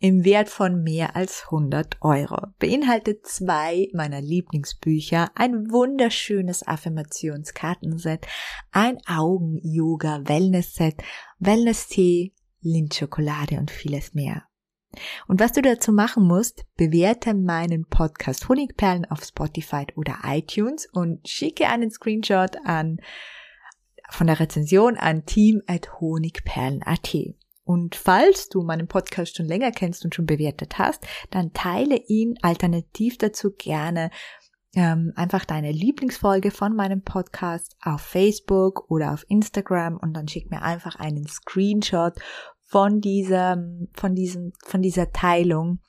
im 0.00 0.24
Wert 0.24 0.48
von 0.48 0.82
mehr 0.82 1.14
als 1.14 1.44
100 1.44 2.02
Euro. 2.02 2.48
Beinhaltet 2.58 3.24
zwei 3.24 3.86
meiner 3.94 4.20
Lieblingsbücher, 4.20 5.30
ein 5.36 5.70
wunderschönes 5.70 6.66
Affirmationskartenset, 6.66 8.26
ein 8.72 8.98
Augen-Yoga-Wellness-Set, 9.06 11.04
Wellness-Tee, 11.38 12.34
Lindschokolade 12.60 13.58
und 13.58 13.70
vieles 13.70 14.14
mehr. 14.14 14.42
Und 15.28 15.38
was 15.38 15.52
du 15.52 15.62
dazu 15.62 15.92
machen 15.92 16.26
musst, 16.26 16.64
bewerte 16.76 17.34
meinen 17.34 17.84
Podcast 17.84 18.48
Honigperlen 18.48 19.04
auf 19.04 19.22
Spotify 19.22 19.86
oder 19.94 20.18
iTunes 20.24 20.88
und 20.92 21.28
schicke 21.28 21.68
einen 21.68 21.92
Screenshot 21.92 22.56
an 22.64 22.98
von 24.10 24.26
der 24.26 24.40
Rezension 24.40 24.96
an 24.96 25.24
team.honigperlen.at. 25.26 27.16
Und 27.64 27.96
falls 27.96 28.48
du 28.48 28.62
meinen 28.62 28.88
Podcast 28.88 29.36
schon 29.36 29.46
länger 29.46 29.72
kennst 29.72 30.04
und 30.04 30.14
schon 30.14 30.24
bewertet 30.24 30.78
hast, 30.78 31.06
dann 31.30 31.52
teile 31.52 31.96
ihn 32.06 32.38
alternativ 32.40 33.18
dazu 33.18 33.50
gerne 33.56 34.10
ähm, 34.74 35.12
einfach 35.16 35.44
deine 35.44 35.72
Lieblingsfolge 35.72 36.50
von 36.50 36.74
meinem 36.74 37.02
Podcast 37.02 37.76
auf 37.82 38.00
Facebook 38.00 38.90
oder 38.90 39.12
auf 39.12 39.24
Instagram 39.28 39.96
und 39.96 40.14
dann 40.14 40.28
schick 40.28 40.50
mir 40.50 40.62
einfach 40.62 40.96
einen 40.96 41.26
Screenshot 41.26 42.14
von 42.62 43.00
dieser, 43.00 43.56
von 43.94 44.14
diesem, 44.14 44.52
von 44.64 44.82
dieser 44.82 45.10
Teilung, 45.12 45.80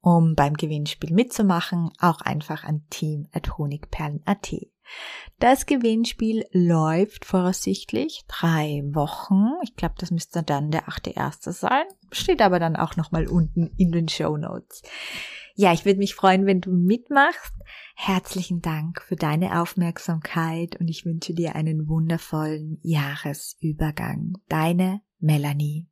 um 0.00 0.34
beim 0.34 0.54
Gewinnspiel 0.54 1.12
mitzumachen, 1.12 1.90
auch 1.98 2.20
einfach 2.20 2.64
an 2.64 2.86
team.honigperlen.at. 2.90 4.52
Das 5.38 5.66
Gewinnspiel 5.66 6.44
läuft 6.52 7.24
voraussichtlich 7.24 8.24
drei 8.28 8.82
Wochen. 8.86 9.52
Ich 9.62 9.76
glaube, 9.76 9.94
das 9.98 10.10
müsste 10.10 10.42
dann 10.42 10.70
der 10.70 10.88
achte 10.88 11.10
erste 11.10 11.52
sein. 11.52 11.84
Steht 12.10 12.40
aber 12.40 12.58
dann 12.58 12.76
auch 12.76 12.96
nochmal 12.96 13.26
unten 13.26 13.70
in 13.76 13.92
den 13.92 14.08
Show 14.08 14.36
Notes. 14.36 14.82
Ja, 15.54 15.72
ich 15.72 15.84
würde 15.84 15.98
mich 15.98 16.14
freuen, 16.14 16.46
wenn 16.46 16.60
du 16.60 16.70
mitmachst. 16.70 17.54
Herzlichen 17.94 18.60
Dank 18.60 19.00
für 19.00 19.16
deine 19.16 19.60
Aufmerksamkeit 19.60 20.76
und 20.78 20.88
ich 20.88 21.06
wünsche 21.06 21.32
dir 21.32 21.54
einen 21.54 21.88
wundervollen 21.88 22.78
Jahresübergang. 22.82 24.34
Deine 24.48 25.00
Melanie. 25.18 25.86